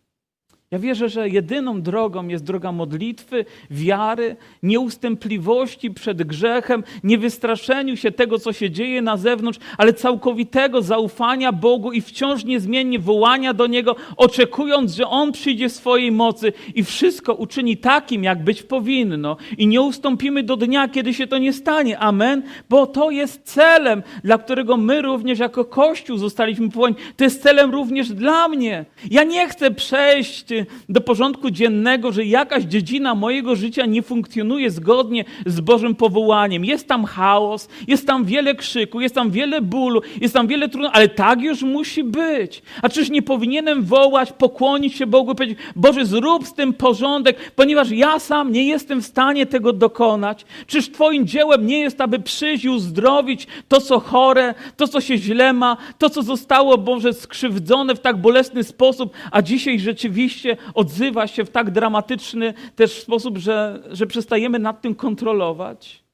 Ja 0.70 0.78
wierzę, 0.78 1.08
że 1.08 1.28
jedyną 1.28 1.82
drogą 1.82 2.28
jest 2.28 2.44
droga 2.44 2.72
modlitwy, 2.72 3.44
wiary, 3.70 4.36
nieustępliwości 4.62 5.90
przed 5.90 6.22
grzechem, 6.22 6.84
niewystraszeniu 7.04 7.96
się 7.96 8.12
tego, 8.12 8.38
co 8.38 8.52
się 8.52 8.70
dzieje 8.70 9.02
na 9.02 9.16
zewnątrz, 9.16 9.58
ale 9.78 9.92
całkowitego 9.92 10.82
zaufania 10.82 11.52
Bogu 11.52 11.92
i 11.92 12.00
wciąż 12.00 12.44
niezmiennie 12.44 12.98
wołania 12.98 13.54
do 13.54 13.66
Niego, 13.66 13.96
oczekując, 14.16 14.94
że 14.94 15.06
On 15.06 15.32
przyjdzie 15.32 15.68
swojej 15.68 16.12
mocy 16.12 16.52
i 16.74 16.84
wszystko 16.84 17.34
uczyni 17.34 17.76
takim, 17.76 18.24
jak 18.24 18.44
być 18.44 18.62
powinno. 18.62 19.36
I 19.58 19.66
nie 19.66 19.82
ustąpimy 19.82 20.42
do 20.42 20.56
dnia, 20.56 20.88
kiedy 20.88 21.14
się 21.14 21.26
to 21.26 21.38
nie 21.38 21.52
stanie. 21.52 21.98
Amen. 21.98 22.42
Bo 22.68 22.86
to 22.86 23.10
jest 23.10 23.42
celem, 23.44 24.02
dla 24.24 24.38
którego 24.38 24.76
my 24.76 25.02
również 25.02 25.38
jako 25.38 25.64
Kościół 25.64 26.18
zostaliśmy 26.18 26.68
powołani. 26.68 26.96
To 27.16 27.24
jest 27.24 27.42
celem 27.42 27.70
również 27.70 28.08
dla 28.08 28.48
mnie. 28.48 28.84
Ja 29.10 29.24
nie 29.24 29.48
chcę 29.48 29.70
przejść 29.70 30.57
do 30.88 31.00
porządku 31.00 31.50
dziennego, 31.50 32.12
że 32.12 32.24
jakaś 32.24 32.64
dziedzina 32.64 33.14
mojego 33.14 33.56
życia 33.56 33.86
nie 33.86 34.02
funkcjonuje 34.02 34.70
zgodnie 34.70 35.24
z 35.46 35.60
Bożym 35.60 35.94
powołaniem. 35.94 36.64
Jest 36.64 36.88
tam 36.88 37.04
chaos, 37.04 37.68
jest 37.88 38.06
tam 38.06 38.24
wiele 38.24 38.54
krzyku, 38.54 39.00
jest 39.00 39.14
tam 39.14 39.30
wiele 39.30 39.60
bólu, 39.60 40.02
jest 40.20 40.34
tam 40.34 40.46
wiele 40.46 40.68
trudności, 40.68 40.96
ale 40.96 41.08
tak 41.08 41.40
już 41.40 41.62
musi 41.62 42.04
być. 42.04 42.62
A 42.82 42.88
czyż 42.88 43.10
nie 43.10 43.22
powinienem 43.22 43.82
wołać, 43.82 44.32
pokłonić 44.32 44.94
się 44.94 45.06
Bogu 45.06 45.32
i 45.32 45.34
powiedzieć, 45.34 45.58
Boże, 45.76 46.06
zrób 46.06 46.46
z 46.46 46.54
tym 46.54 46.72
porządek, 46.72 47.52
ponieważ 47.56 47.90
ja 47.90 48.18
sam 48.18 48.52
nie 48.52 48.64
jestem 48.64 49.02
w 49.02 49.06
stanie 49.06 49.46
tego 49.46 49.72
dokonać. 49.72 50.44
Czyż 50.66 50.90
Twoim 50.90 51.26
dziełem 51.26 51.66
nie 51.66 51.78
jest, 51.78 52.00
aby 52.00 52.18
przyjść 52.18 52.66
uzdrowić 52.66 53.46
to, 53.68 53.80
co 53.80 54.00
chore, 54.00 54.54
to, 54.76 54.88
co 54.88 55.00
się 55.00 55.18
źle 55.18 55.52
ma, 55.52 55.76
to, 55.98 56.10
co 56.10 56.22
zostało, 56.22 56.78
Boże, 56.78 57.12
skrzywdzone 57.12 57.94
w 57.94 58.00
tak 58.00 58.16
bolesny 58.16 58.64
sposób, 58.64 59.12
a 59.30 59.42
dzisiaj 59.42 59.80
rzeczywiście 59.80 60.47
odzywa 60.74 61.26
się 61.26 61.44
w 61.44 61.50
tak 61.50 61.70
dramatyczny 61.70 62.54
też 62.76 63.02
sposób, 63.02 63.38
że, 63.38 63.82
że 63.90 64.06
przestajemy 64.06 64.58
nad 64.58 64.82
tym 64.82 64.94
kontrolować? 64.94 66.04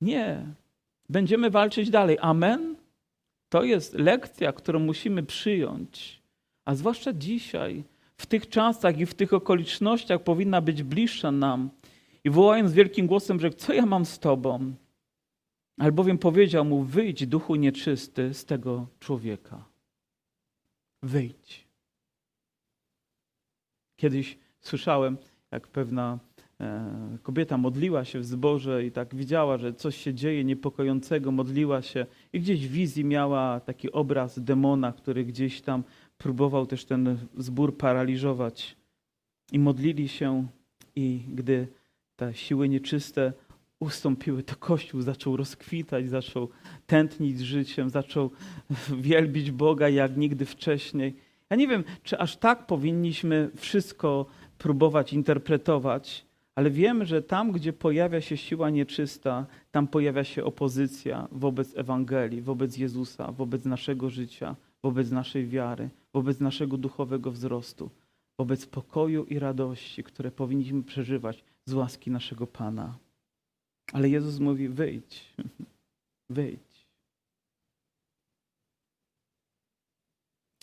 Nie. 0.00 0.46
Będziemy 1.08 1.50
walczyć 1.50 1.90
dalej. 1.90 2.18
Amen? 2.20 2.76
To 3.48 3.64
jest 3.64 3.94
lekcja, 3.94 4.52
którą 4.52 4.78
musimy 4.78 5.22
przyjąć. 5.22 6.20
A 6.64 6.74
zwłaszcza 6.74 7.12
dzisiaj, 7.12 7.84
w 8.16 8.26
tych 8.26 8.48
czasach 8.48 8.98
i 8.98 9.06
w 9.06 9.14
tych 9.14 9.32
okolicznościach 9.32 10.22
powinna 10.22 10.60
być 10.60 10.82
bliższa 10.82 11.32
nam. 11.32 11.70
I 12.24 12.30
wołając 12.30 12.72
wielkim 12.72 13.06
głosem, 13.06 13.40
że 13.40 13.50
co 13.50 13.72
ja 13.72 13.86
mam 13.86 14.04
z 14.04 14.18
Tobą? 14.18 14.74
Albowiem 15.78 16.18
powiedział 16.18 16.64
mu: 16.64 16.82
Wyjdź, 16.82 17.26
duchu 17.26 17.54
nieczysty, 17.54 18.34
z 18.34 18.44
tego 18.44 18.86
człowieka. 19.00 19.64
Wyjdź. 21.02 21.63
Kiedyś 24.04 24.38
słyszałem, 24.60 25.16
jak 25.50 25.68
pewna 25.68 26.18
e, 26.60 27.18
kobieta 27.22 27.58
modliła 27.58 28.04
się 28.04 28.18
w 28.18 28.24
zborze 28.24 28.86
i 28.86 28.92
tak 28.92 29.14
widziała, 29.14 29.58
że 29.58 29.74
coś 29.74 29.96
się 29.96 30.14
dzieje 30.14 30.44
niepokojącego, 30.44 31.32
modliła 31.32 31.82
się 31.82 32.06
i 32.32 32.40
gdzieś 32.40 32.68
w 32.68 32.72
wizji 32.72 33.04
miała 33.04 33.60
taki 33.60 33.92
obraz 33.92 34.40
demona, 34.40 34.92
który 34.92 35.24
gdzieś 35.24 35.60
tam 35.60 35.84
próbował 36.18 36.66
też 36.66 36.84
ten 36.84 37.18
zbór 37.38 37.76
paraliżować. 37.76 38.76
I 39.52 39.58
modlili 39.58 40.08
się 40.08 40.46
i 40.96 41.20
gdy 41.34 41.68
te 42.16 42.34
siły 42.34 42.68
nieczyste 42.68 43.32
ustąpiły, 43.80 44.42
to 44.42 44.56
Kościół 44.56 45.00
zaczął 45.00 45.36
rozkwitać, 45.36 46.08
zaczął 46.08 46.48
tętnić 46.86 47.40
życiem, 47.40 47.90
zaczął 47.90 48.30
wielbić 49.08 49.50
Boga 49.50 49.88
jak 49.88 50.16
nigdy 50.16 50.44
wcześniej. 50.44 51.14
Ja 51.50 51.56
nie 51.56 51.68
wiem, 51.68 51.84
czy 52.02 52.18
aż 52.18 52.36
tak 52.36 52.66
powinniśmy 52.66 53.50
wszystko 53.56 54.26
próbować 54.58 55.12
interpretować, 55.12 56.26
ale 56.54 56.70
wiem, 56.70 57.04
że 57.04 57.22
tam, 57.22 57.52
gdzie 57.52 57.72
pojawia 57.72 58.20
się 58.20 58.36
siła 58.36 58.70
nieczysta, 58.70 59.46
tam 59.70 59.88
pojawia 59.88 60.24
się 60.24 60.44
opozycja 60.44 61.28
wobec 61.32 61.76
Ewangelii, 61.76 62.42
wobec 62.42 62.76
Jezusa, 62.76 63.32
wobec 63.32 63.64
naszego 63.64 64.10
życia, 64.10 64.56
wobec 64.82 65.10
naszej 65.10 65.46
wiary, 65.46 65.90
wobec 66.12 66.40
naszego 66.40 66.76
duchowego 66.76 67.30
wzrostu, 67.30 67.90
wobec 68.38 68.66
pokoju 68.66 69.24
i 69.24 69.38
radości, 69.38 70.04
które 70.04 70.30
powinniśmy 70.30 70.82
przeżywać 70.82 71.44
z 71.66 71.74
łaski 71.74 72.10
naszego 72.10 72.46
Pana. 72.46 72.98
Ale 73.92 74.08
Jezus 74.08 74.38
mówi: 74.38 74.68
wyjdź, 74.68 75.34
wyjdź. 76.30 76.73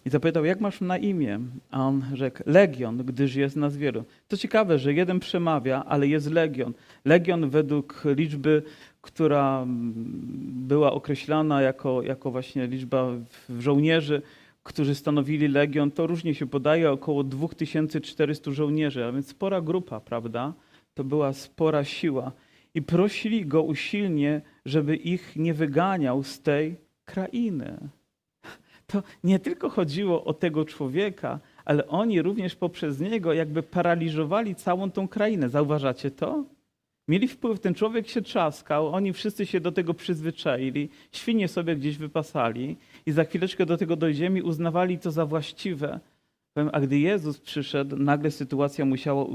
I 0.05 0.09
zapytał, 0.09 0.45
jak 0.45 0.61
masz 0.61 0.81
na 0.81 0.97
imię? 0.97 1.39
A 1.71 1.87
on 1.87 2.03
rzekł, 2.13 2.43
Legion, 2.45 2.97
gdyż 2.97 3.35
jest 3.35 3.55
nas 3.55 3.77
wielu. 3.77 4.03
To 4.27 4.37
ciekawe, 4.37 4.79
że 4.79 4.93
jeden 4.93 5.19
przemawia, 5.19 5.83
ale 5.85 6.07
jest 6.07 6.31
Legion. 6.31 6.73
Legion 7.05 7.49
według 7.49 8.03
liczby, 8.05 8.63
która 9.01 9.65
była 10.47 10.91
określana 10.91 11.61
jako, 11.61 12.01
jako 12.01 12.31
właśnie 12.31 12.67
liczba 12.67 13.11
żołnierzy, 13.59 14.21
którzy 14.63 14.95
stanowili 14.95 15.47
Legion, 15.47 15.91
to 15.91 16.07
różnie 16.07 16.35
się 16.35 16.47
podaje, 16.47 16.91
około 16.91 17.23
2400 17.23 18.51
żołnierzy, 18.51 19.05
a 19.05 19.11
więc 19.11 19.27
spora 19.27 19.61
grupa, 19.61 19.99
prawda? 19.99 20.53
To 20.93 21.03
była 21.03 21.33
spora 21.33 21.83
siła. 21.83 22.31
I 22.75 22.81
prosili 22.81 23.45
go 23.45 23.63
usilnie, 23.63 24.41
żeby 24.65 24.95
ich 24.95 25.35
nie 25.35 25.53
wyganiał 25.53 26.23
z 26.23 26.41
tej 26.41 26.75
krainy. 27.05 27.89
To 28.91 29.03
nie 29.23 29.39
tylko 29.39 29.69
chodziło 29.69 30.23
o 30.23 30.33
tego 30.33 30.65
człowieka, 30.65 31.39
ale 31.65 31.87
oni 31.87 32.21
również 32.21 32.55
poprzez 32.55 32.99
niego 32.99 33.33
jakby 33.33 33.63
paraliżowali 33.63 34.55
całą 34.55 34.91
tą 34.91 35.07
krainę. 35.07 35.49
Zauważacie 35.49 36.11
to? 36.11 36.43
Mieli 37.07 37.27
wpływ, 37.27 37.59
ten 37.59 37.73
człowiek 37.73 38.07
się 38.07 38.21
trzaskał, 38.21 38.87
oni 38.87 39.13
wszyscy 39.13 39.45
się 39.45 39.59
do 39.59 39.71
tego 39.71 39.93
przyzwyczaili, 39.93 40.89
świnie 41.11 41.47
sobie 41.47 41.75
gdzieś 41.75 41.97
wypasali 41.97 42.77
i 43.05 43.11
za 43.11 43.23
chwileczkę 43.23 43.65
do 43.65 43.77
tego 43.77 43.95
dojdziemy 43.95 44.39
i 44.39 44.41
uznawali 44.41 44.99
to 44.99 45.11
za 45.11 45.25
właściwe. 45.25 45.99
A 46.71 46.79
gdy 46.79 46.99
Jezus 46.99 47.39
przyszedł, 47.39 47.95
nagle 47.95 48.31
sytuacja 48.31 48.85
musiała 48.85 49.25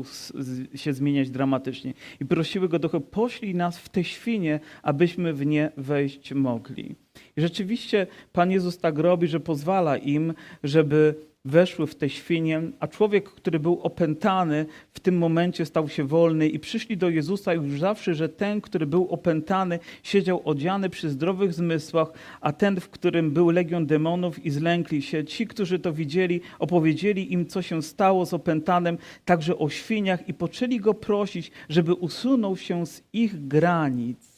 się 0.75 0.93
zmieniać 0.93 1.31
dramatycznie. 1.31 1.95
I 2.21 2.25
prosiły 2.25 2.69
go 2.69 2.79
trochę, 2.79 3.01
poślij 3.01 3.55
nas 3.55 3.79
w 3.79 3.89
te 3.89 4.05
świnie, 4.05 4.61
abyśmy 4.83 5.33
w 5.33 5.47
nie 5.47 5.73
wejść 5.77 6.33
mogli. 6.33 6.97
I 7.37 7.41
rzeczywiście 7.41 8.07
Pan 8.33 8.51
Jezus 8.51 8.79
tak 8.79 8.99
robi, 8.99 9.27
że 9.27 9.41
pozwala 9.41 9.97
im, 9.97 10.35
żeby 10.63 11.15
weszły 11.47 11.87
w 11.87 11.95
te 11.95 12.09
świnie, 12.09 12.63
a 12.81 12.89
człowiek, 12.89 13.29
który 13.29 13.61
był 13.61 13.81
opętany, 13.83 14.67
w 14.93 15.01
tym 15.01 15.19
momencie 15.19 15.67
stał 15.67 15.89
się 15.89 16.05
wolny 16.05 16.49
i 16.49 16.59
przyszli 16.59 16.97
do 16.97 17.09
Jezusa 17.09 17.55
już 17.55 17.81
zawsze, 17.81 18.15
że 18.15 18.29
ten, 18.29 18.61
który 18.61 18.87
był 18.87 19.09
opętany, 19.09 19.79
siedział 20.03 20.43
odziany 20.45 20.91
przy 20.91 21.11
zdrowych 21.11 21.55
zmysłach, 21.55 22.09
a 22.41 22.53
ten, 22.53 22.81
w 22.81 22.89
którym 22.89 23.31
był 23.31 23.51
legion 23.51 23.87
demonów 23.87 24.45
i 24.45 24.51
zlękli 24.51 25.03
się. 25.03 25.25
Ci, 25.25 25.47
którzy 25.47 25.79
to 25.79 25.93
widzieli, 25.93 26.41
opowiedzieli 26.59 27.33
im, 27.33 27.47
co 27.47 27.63
się 27.63 27.83
stało 27.83 28.27
z 28.27 28.35
opętanym, 28.35 28.99
także 29.25 29.59
o 29.59 29.69
świniach 29.69 30.29
i 30.29 30.35
poczęli 30.35 30.81
go 30.81 30.95
prosić, 30.95 31.51
żeby 31.69 31.95
usunął 31.95 32.57
się 32.57 32.87
z 32.87 33.03
ich 33.13 33.49
granic. 33.49 34.36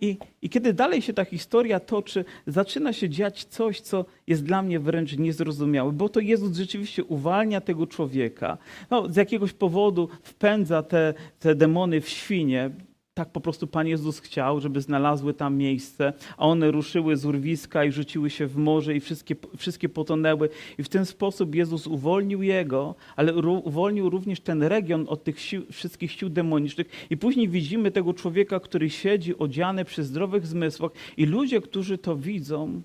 I, 0.00 0.16
I 0.42 0.48
kiedy 0.48 0.72
dalej 0.72 1.02
się 1.02 1.12
ta 1.12 1.24
historia 1.24 1.80
toczy, 1.80 2.24
zaczyna 2.46 2.92
się 2.92 3.08
dziać 3.08 3.44
coś, 3.44 3.80
co 3.80 4.04
jest 4.26 4.44
dla 4.44 4.62
mnie 4.62 4.80
wręcz 4.80 5.16
niezrozumiałe, 5.16 5.92
bo 5.92 6.08
to 6.08 6.20
Jezus 6.20 6.56
rzeczywiście 6.56 7.04
uwalnia 7.04 7.60
tego 7.60 7.86
człowieka. 7.86 8.58
No, 8.90 9.08
z 9.08 9.16
jakiegoś 9.16 9.52
powodu 9.52 10.08
wpędza 10.22 10.82
te, 10.82 11.14
te 11.38 11.54
demony 11.54 12.00
w 12.00 12.08
świnie 12.08 12.70
tak 13.18 13.32
po 13.32 13.40
prostu 13.40 13.66
Pan 13.66 13.86
Jezus 13.86 14.20
chciał, 14.20 14.60
żeby 14.60 14.80
znalazły 14.80 15.34
tam 15.34 15.56
miejsce, 15.56 16.12
a 16.36 16.46
one 16.46 16.70
ruszyły 16.70 17.16
z 17.16 17.26
urwiska 17.26 17.84
i 17.84 17.92
rzuciły 17.92 18.30
się 18.30 18.46
w 18.46 18.56
morze 18.56 18.96
i 18.96 19.00
wszystkie, 19.00 19.36
wszystkie 19.56 19.88
potonęły. 19.88 20.48
I 20.78 20.82
w 20.82 20.88
ten 20.88 21.06
sposób 21.06 21.54
Jezus 21.54 21.86
uwolnił 21.86 22.42
jego, 22.42 22.94
ale 23.16 23.34
uwolnił 23.34 24.10
również 24.10 24.40
ten 24.40 24.62
region 24.62 25.06
od 25.08 25.24
tych 25.24 25.40
sił, 25.40 25.62
wszystkich 25.72 26.12
sił 26.12 26.28
demonicznych. 26.28 26.86
I 27.10 27.16
później 27.16 27.48
widzimy 27.48 27.90
tego 27.90 28.14
człowieka, 28.14 28.60
który 28.60 28.90
siedzi 28.90 29.38
odziany 29.38 29.84
przy 29.84 30.04
zdrowych 30.04 30.46
zmysłach 30.46 30.92
i 31.16 31.26
ludzie, 31.26 31.60
którzy 31.60 31.98
to 31.98 32.16
widzą, 32.16 32.82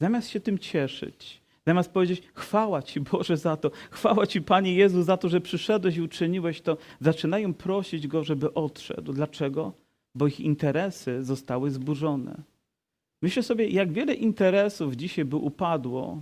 zamiast 0.00 0.28
się 0.28 0.40
tym 0.40 0.58
cieszyć, 0.58 1.40
Zamiast 1.68 1.90
powiedzieć, 1.92 2.22
chwała 2.34 2.82
Ci 2.82 3.00
Boże 3.00 3.36
za 3.36 3.56
to, 3.56 3.70
chwała 3.90 4.26
Ci 4.26 4.42
Panie 4.42 4.74
Jezu 4.74 5.02
za 5.02 5.16
to, 5.16 5.28
że 5.28 5.40
przyszedłeś 5.40 5.96
i 5.96 6.02
uczyniłeś 6.02 6.60
to, 6.60 6.76
zaczynają 7.00 7.54
prosić 7.54 8.06
Go, 8.06 8.24
żeby 8.24 8.54
odszedł. 8.54 9.12
Dlaczego? 9.12 9.72
Bo 10.14 10.26
ich 10.26 10.40
interesy 10.40 11.24
zostały 11.24 11.70
zburzone. 11.70 12.42
Myślę 13.22 13.42
sobie, 13.42 13.68
jak 13.68 13.92
wiele 13.92 14.14
interesów 14.14 14.94
dzisiaj 14.94 15.24
by 15.24 15.36
upadło, 15.36 16.20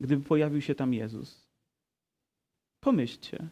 gdyby 0.00 0.24
pojawił 0.24 0.60
się 0.60 0.74
tam 0.74 0.94
Jezus. 0.94 1.46
Pomyślcie. 2.80 3.48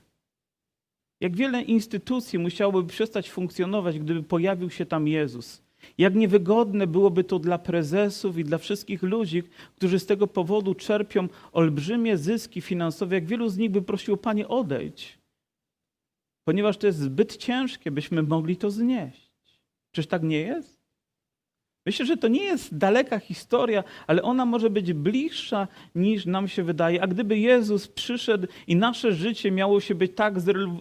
Jak 1.21 1.37
wiele 1.37 1.63
instytucji 1.63 2.39
musiałoby 2.39 2.89
przestać 2.89 3.31
funkcjonować, 3.31 3.99
gdyby 3.99 4.23
pojawił 4.23 4.71
się 4.71 4.87
tam 4.87 5.09
Jezus. 5.09 5.63
Jak 5.99 6.15
niewygodne 6.15 6.87
byłoby 6.87 7.25
to 7.25 7.39
dla 7.39 7.59
prezesów 7.59 8.39
i 8.39 8.45
dla 8.45 8.59
wszystkich 8.59 9.03
ludzi, 9.03 9.43
którzy 9.77 9.99
z 9.99 10.07
tego 10.07 10.27
powodu 10.27 10.75
czerpią 10.75 11.29
olbrzymie 11.53 12.19
zyski 12.19 12.61
finansowe, 12.61 13.15
jak 13.15 13.27
wielu 13.27 13.49
z 13.49 13.59
nich 13.59 13.71
by 13.71 13.83
prosiło, 13.83 14.17
Panie, 14.17 14.49
odejdź, 14.49 15.19
ponieważ 16.45 16.77
to 16.77 16.87
jest 16.87 16.99
zbyt 16.99 17.37
ciężkie, 17.37 17.91
byśmy 17.91 18.23
mogli 18.23 18.57
to 18.57 18.71
znieść. 18.71 19.31
Czyż 19.93 20.07
tak 20.07 20.23
nie 20.23 20.41
jest? 20.41 20.80
Myślę, 21.87 22.07
że 22.07 22.17
to 22.17 22.29
nie 22.29 22.43
jest 22.43 22.79
daleka 22.79 23.19
historia, 23.19 23.85
ale 24.07 24.23
ona 24.23 24.45
może 24.45 24.71
być 24.71 24.93
bliższa 24.93 25.69
niż 25.95 26.27
nam 26.27 26.49
się 26.49 26.63
wydaje. 26.63 27.03
A 27.03 27.07
gdyby 27.07 27.39
Jezus 27.39 27.89
przyszedł 27.89 28.47
i 28.67 28.77
nasze 28.77 29.13
życie 29.13 29.51
miało 29.51 29.81
się 29.81 29.95
być 29.95 30.13
tak 30.15 30.35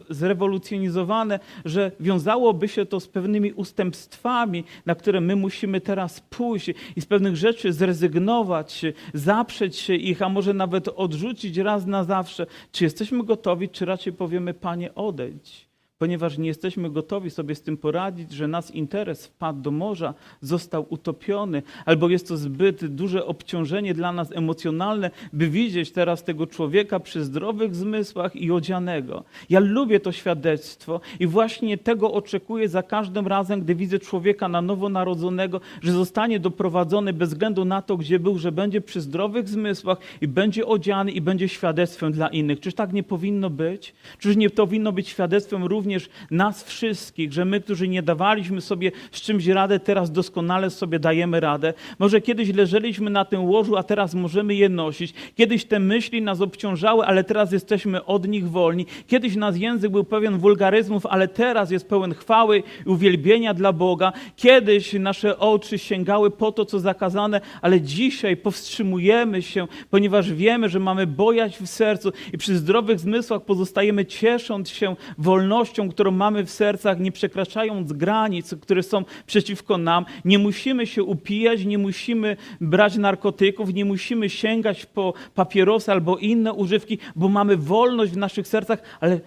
zrewolucjonizowane, 0.10 1.40
że 1.66 1.92
wiązałoby 2.00 2.68
się 2.68 2.86
to 2.86 3.00
z 3.00 3.08
pewnymi 3.08 3.54
ustępstwami, 3.54 4.64
na 4.86 4.96
które 4.96 5.22
my 5.22 5.36
musimy 5.36 5.82
teraz 5.82 6.20
pójść 6.20 6.70
i 6.96 7.02
z 7.02 7.06
pewnych 7.06 7.36
rzeczy 7.36 7.74
zrezygnować, 7.74 8.82
zaprzeć 9.14 9.76
się 9.76 9.96
ich, 9.96 10.22
a 10.22 10.30
może 10.30 10.54
nawet 10.54 10.88
odrzucić 10.88 11.58
raz 11.58 11.86
na 11.86 12.04
zawsze, 12.04 12.46
czy 12.72 12.84
jesteśmy 12.84 13.24
gotowi, 13.24 13.70
czy 13.70 13.86
raczej 13.86 14.14
powiemy, 14.14 14.54
Panie, 14.54 14.96
odejdź 14.96 15.69
ponieważ 16.00 16.38
nie 16.38 16.48
jesteśmy 16.48 16.90
gotowi 16.90 17.30
sobie 17.30 17.56
z 17.56 17.62
tym 17.62 17.78
poradzić, 17.78 18.32
że 18.32 18.48
nas 18.48 18.72
interes 18.72 19.26
wpadł 19.26 19.62
do 19.62 19.72
morza, 19.72 20.14
został 20.42 20.86
utopiony, 20.90 21.64
albo 21.86 22.10
jest 22.10 22.28
to 22.28 22.38
zbyt 22.38 22.86
duże 22.86 23.26
obciążenie 23.26 23.94
dla 23.94 24.12
nas 24.12 24.32
emocjonalne, 24.32 25.12
by 25.34 25.50
widzieć 25.50 25.92
teraz 25.92 26.24
tego 26.24 26.48
człowieka 26.48 27.00
przy 27.00 27.24
zdrowych 27.24 27.76
zmysłach 27.76 28.36
i 28.36 28.52
odzianego. 28.52 29.24
Ja 29.50 29.60
lubię 29.60 30.00
to 30.00 30.12
świadectwo 30.12 31.02
i 31.20 31.28
właśnie 31.28 31.78
tego 31.78 32.14
oczekuję 32.14 32.70
za 32.70 32.84
każdym 32.84 33.28
razem, 33.28 33.62
gdy 33.62 33.76
widzę 33.76 34.00
człowieka 34.00 34.48
na 34.48 34.62
nowo 34.62 34.90
narodzonego, 34.90 35.62
że 35.82 35.92
zostanie 35.92 36.40
doprowadzony 36.40 37.14
bez 37.14 37.30
względu 37.30 37.66
na 37.66 37.82
to, 37.82 37.98
gdzie 37.98 38.20
był, 38.20 38.38
że 38.38 38.52
będzie 38.52 38.82
przy 38.82 39.02
zdrowych 39.02 39.50
zmysłach 39.50 39.98
i 40.22 40.28
będzie 40.28 40.66
odziany 40.66 41.12
i 41.12 41.22
będzie 41.22 41.50
świadectwem 41.50 42.12
dla 42.12 42.28
innych. 42.28 42.60
Czyż 42.60 42.74
tak 42.74 42.94
nie 42.94 43.04
powinno 43.04 43.50
być? 43.50 43.94
Czyż 44.20 44.36
nie 44.36 44.50
powinno 44.50 44.92
być 44.92 45.08
świadectwem 45.10 45.64
również 45.64 45.89
również 45.90 46.10
nas 46.32 46.64
wszystkich, 46.64 47.34
że 47.34 47.46
my, 47.46 47.62
którzy 47.62 47.88
nie 47.88 48.04
dawaliśmy 48.04 48.62
sobie 48.62 48.92
z 49.12 49.22
czymś 49.22 49.48
radę, 49.48 49.80
teraz 49.80 50.12
doskonale 50.12 50.70
sobie 50.70 51.00
dajemy 51.00 51.40
radę. 51.40 51.74
Może 52.00 52.22
kiedyś 52.22 52.54
leżeliśmy 52.54 53.10
na 53.10 53.26
tym 53.26 53.44
łożu, 53.44 53.78
a 53.78 53.84
teraz 53.84 54.14
możemy 54.14 54.56
je 54.56 54.70
nosić. 54.70 55.14
Kiedyś 55.36 55.66
te 55.66 55.80
myśli 55.80 56.22
nas 56.22 56.42
obciążały, 56.42 57.06
ale 57.06 57.24
teraz 57.24 57.52
jesteśmy 57.52 58.06
od 58.06 58.28
nich 58.28 58.50
wolni. 58.50 58.86
Kiedyś 59.08 59.36
nasz 59.36 59.58
język 59.58 59.92
był 59.92 60.04
pełen 60.04 60.38
wulgaryzmów, 60.38 61.06
ale 61.06 61.28
teraz 61.28 61.72
jest 61.72 61.90
pełen 61.90 62.14
chwały 62.14 62.64
i 62.86 62.90
uwielbienia 62.90 63.54
dla 63.54 63.74
Boga. 63.74 64.14
Kiedyś 64.36 64.94
nasze 64.94 65.40
oczy 65.40 65.78
sięgały 65.78 66.32
po 66.32 66.52
to, 66.52 66.66
co 66.66 66.80
zakazane, 66.80 67.42
ale 67.62 67.82
dzisiaj 67.82 68.38
powstrzymujemy 68.38 69.42
się, 69.42 69.68
ponieważ 69.90 70.34
wiemy, 70.34 70.70
że 70.70 70.80
mamy 70.80 71.08
bojać 71.08 71.58
w 71.58 71.68
sercu 71.68 72.12
i 72.34 72.38
przy 72.38 72.58
zdrowych 72.58 73.00
zmysłach 73.00 73.42
pozostajemy 73.42 74.06
ciesząc 74.06 74.70
się 74.70 74.96
wolnością 75.18 75.79
którą 75.88 76.12
mamy 76.12 76.46
w 76.46 76.50
sercach, 76.50 77.00
nie 77.00 77.12
przekraczając 77.12 77.94
granic, 77.94 78.56
które 78.62 78.84
są 78.84 79.06
przeciwko 79.26 79.78
nam. 79.78 80.06
Nie 80.26 80.40
musimy 80.40 80.88
się 80.88 81.04
upijać, 81.04 81.66
nie 81.66 81.78
musimy 81.78 82.38
brać 82.62 82.98
narkotyków, 82.98 83.74
nie 83.74 83.86
musimy 83.86 84.30
sięgać 84.30 84.86
po 84.86 85.14
papierosy 85.36 85.92
albo 85.92 86.18
inne 86.18 86.54
używki, 86.54 86.98
bo 87.16 87.30
mamy 87.30 87.58
wolność 87.58 88.12
w 88.12 88.18
naszych 88.18 88.48
sercach, 88.48 88.82
ale 89.00 89.20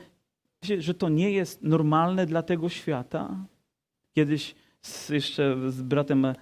że 0.79 0.95
to 0.95 1.09
nie 1.09 1.31
jest 1.31 1.63
normalne 1.63 2.27
dla 2.27 2.43
tego 2.43 2.69
świata. 2.69 3.47
Kiedyś 4.15 4.55
z, 4.81 5.09
jeszcze 5.09 5.71
z 5.71 5.83
bratem 5.83 6.25
e, 6.25 6.35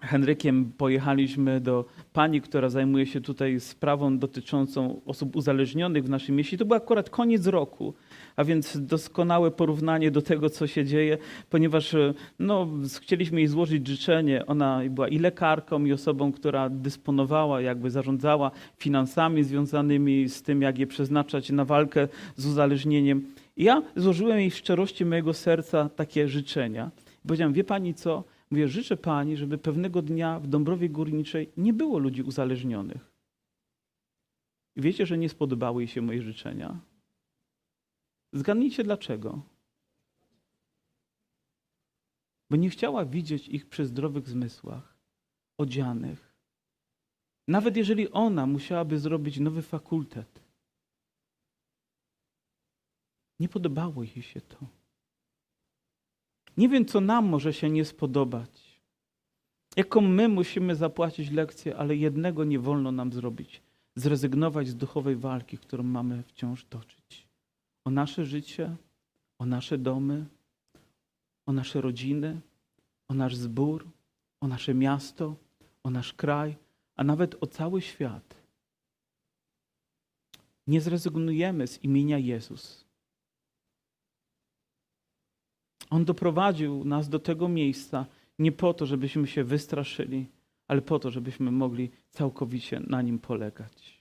Henrykiem 0.00 0.72
pojechaliśmy 0.72 1.60
do 1.60 1.84
pani, 2.12 2.40
która 2.40 2.68
zajmuje 2.68 3.06
się 3.06 3.20
tutaj 3.20 3.60
sprawą 3.60 4.18
dotyczącą 4.18 5.00
osób 5.06 5.36
uzależnionych 5.36 6.04
w 6.04 6.08
naszym 6.08 6.36
mieście. 6.36 6.58
To 6.58 6.64
był 6.64 6.76
akurat 6.76 7.10
koniec 7.10 7.46
roku 7.46 7.94
a 8.40 8.44
więc 8.44 8.78
doskonałe 8.80 9.50
porównanie 9.50 10.10
do 10.10 10.22
tego, 10.22 10.50
co 10.50 10.66
się 10.66 10.84
dzieje, 10.84 11.18
ponieważ 11.50 11.94
e, 11.94 12.14
no, 12.38 12.68
chcieliśmy 13.00 13.40
jej 13.40 13.48
złożyć 13.48 13.88
życzenie. 13.88 14.46
Ona 14.46 14.80
była 14.90 15.08
i 15.08 15.18
lekarką, 15.18 15.84
i 15.84 15.92
osobą, 15.92 16.32
która 16.32 16.70
dysponowała, 16.70 17.60
jakby 17.60 17.90
zarządzała 17.90 18.50
finansami 18.76 19.44
związanymi 19.44 20.28
z 20.28 20.42
tym, 20.42 20.62
jak 20.62 20.78
je 20.78 20.86
przeznaczać 20.86 21.50
na 21.50 21.64
walkę 21.64 22.08
z 22.36 22.46
uzależnieniem. 22.46 23.26
I 23.56 23.64
ja 23.64 23.82
złożyłem 23.96 24.38
jej 24.38 24.50
w 24.50 24.56
szczerości 24.56 25.04
mojego 25.04 25.34
serca 25.34 25.88
takie 25.88 26.28
życzenia. 26.28 26.90
Powiedziałem, 27.22 27.52
wie 27.52 27.64
pani 27.64 27.94
co? 27.94 28.24
Mówię, 28.50 28.68
życzę 28.68 28.96
pani, 28.96 29.36
żeby 29.36 29.58
pewnego 29.58 30.02
dnia 30.02 30.40
w 30.40 30.46
Dąbrowie 30.46 30.88
Górniczej 30.88 31.48
nie 31.56 31.72
było 31.72 31.98
ludzi 31.98 32.22
uzależnionych. 32.22 33.12
Wiecie, 34.76 35.06
że 35.06 35.18
nie 35.18 35.28
spodobały 35.28 35.82
jej 35.82 35.88
się 35.88 36.02
moje 36.02 36.22
życzenia? 36.22 36.89
Zgadnijcie 38.32 38.84
dlaczego. 38.84 39.42
Bo 42.50 42.56
nie 42.56 42.70
chciała 42.70 43.04
widzieć 43.04 43.48
ich 43.48 43.68
przy 43.68 43.86
zdrowych 43.86 44.28
zmysłach, 44.28 44.96
odzianych. 45.58 46.34
Nawet 47.48 47.76
jeżeli 47.76 48.10
ona 48.10 48.46
musiałaby 48.46 48.98
zrobić 48.98 49.38
nowy 49.38 49.62
fakultet. 49.62 50.42
Nie 53.40 53.48
podobało 53.48 54.02
jej 54.02 54.22
się 54.22 54.40
to. 54.40 54.58
Nie 56.56 56.68
wiem, 56.68 56.84
co 56.86 57.00
nam 57.00 57.28
może 57.28 57.52
się 57.52 57.70
nie 57.70 57.84
spodobać. 57.84 58.80
Jaką 59.76 60.00
my 60.00 60.28
musimy 60.28 60.76
zapłacić 60.76 61.30
lekcję, 61.30 61.76
ale 61.76 61.96
jednego 61.96 62.44
nie 62.44 62.58
wolno 62.58 62.92
nam 62.92 63.12
zrobić: 63.12 63.62
zrezygnować 63.94 64.68
z 64.68 64.76
duchowej 64.76 65.16
walki, 65.16 65.58
którą 65.58 65.82
mamy 65.82 66.22
wciąż 66.22 66.64
toczyć. 66.64 67.29
O 67.84 67.90
nasze 67.90 68.26
życie, 68.26 68.76
o 69.38 69.46
nasze 69.46 69.78
domy, 69.78 70.26
o 71.46 71.52
nasze 71.52 71.80
rodziny, 71.80 72.40
o 73.08 73.14
nasz 73.14 73.36
zbór, 73.36 73.88
o 74.40 74.48
nasze 74.48 74.74
miasto, 74.74 75.36
o 75.82 75.90
nasz 75.90 76.12
kraj, 76.12 76.56
a 76.96 77.04
nawet 77.04 77.42
o 77.42 77.46
cały 77.46 77.82
świat. 77.82 78.34
Nie 80.66 80.80
zrezygnujemy 80.80 81.66
z 81.66 81.84
imienia 81.84 82.18
Jezus. 82.18 82.84
On 85.90 86.04
doprowadził 86.04 86.84
nas 86.84 87.08
do 87.08 87.18
tego 87.18 87.48
miejsca 87.48 88.06
nie 88.38 88.52
po 88.52 88.74
to, 88.74 88.86
żebyśmy 88.86 89.26
się 89.26 89.44
wystraszyli, 89.44 90.26
ale 90.68 90.82
po 90.82 90.98
to, 90.98 91.10
żebyśmy 91.10 91.50
mogli 91.50 91.90
całkowicie 92.10 92.80
na 92.80 93.02
nim 93.02 93.18
polegać. 93.18 93.99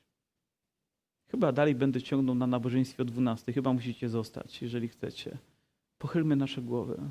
Chyba 1.32 1.52
dalej 1.52 1.76
będę 1.76 2.02
ciągnął 2.02 2.36
na 2.36 2.48
nabożeństwie 2.48 3.04
o 3.04 3.06
12. 3.06 3.54
Chyba 3.54 3.74
musicie 3.74 4.10
zostać, 4.10 4.62
jeżeli 4.62 4.88
chcecie. 4.88 5.38
Pochylmy 5.98 6.36
nasze 6.36 6.62
głowy. 6.62 7.02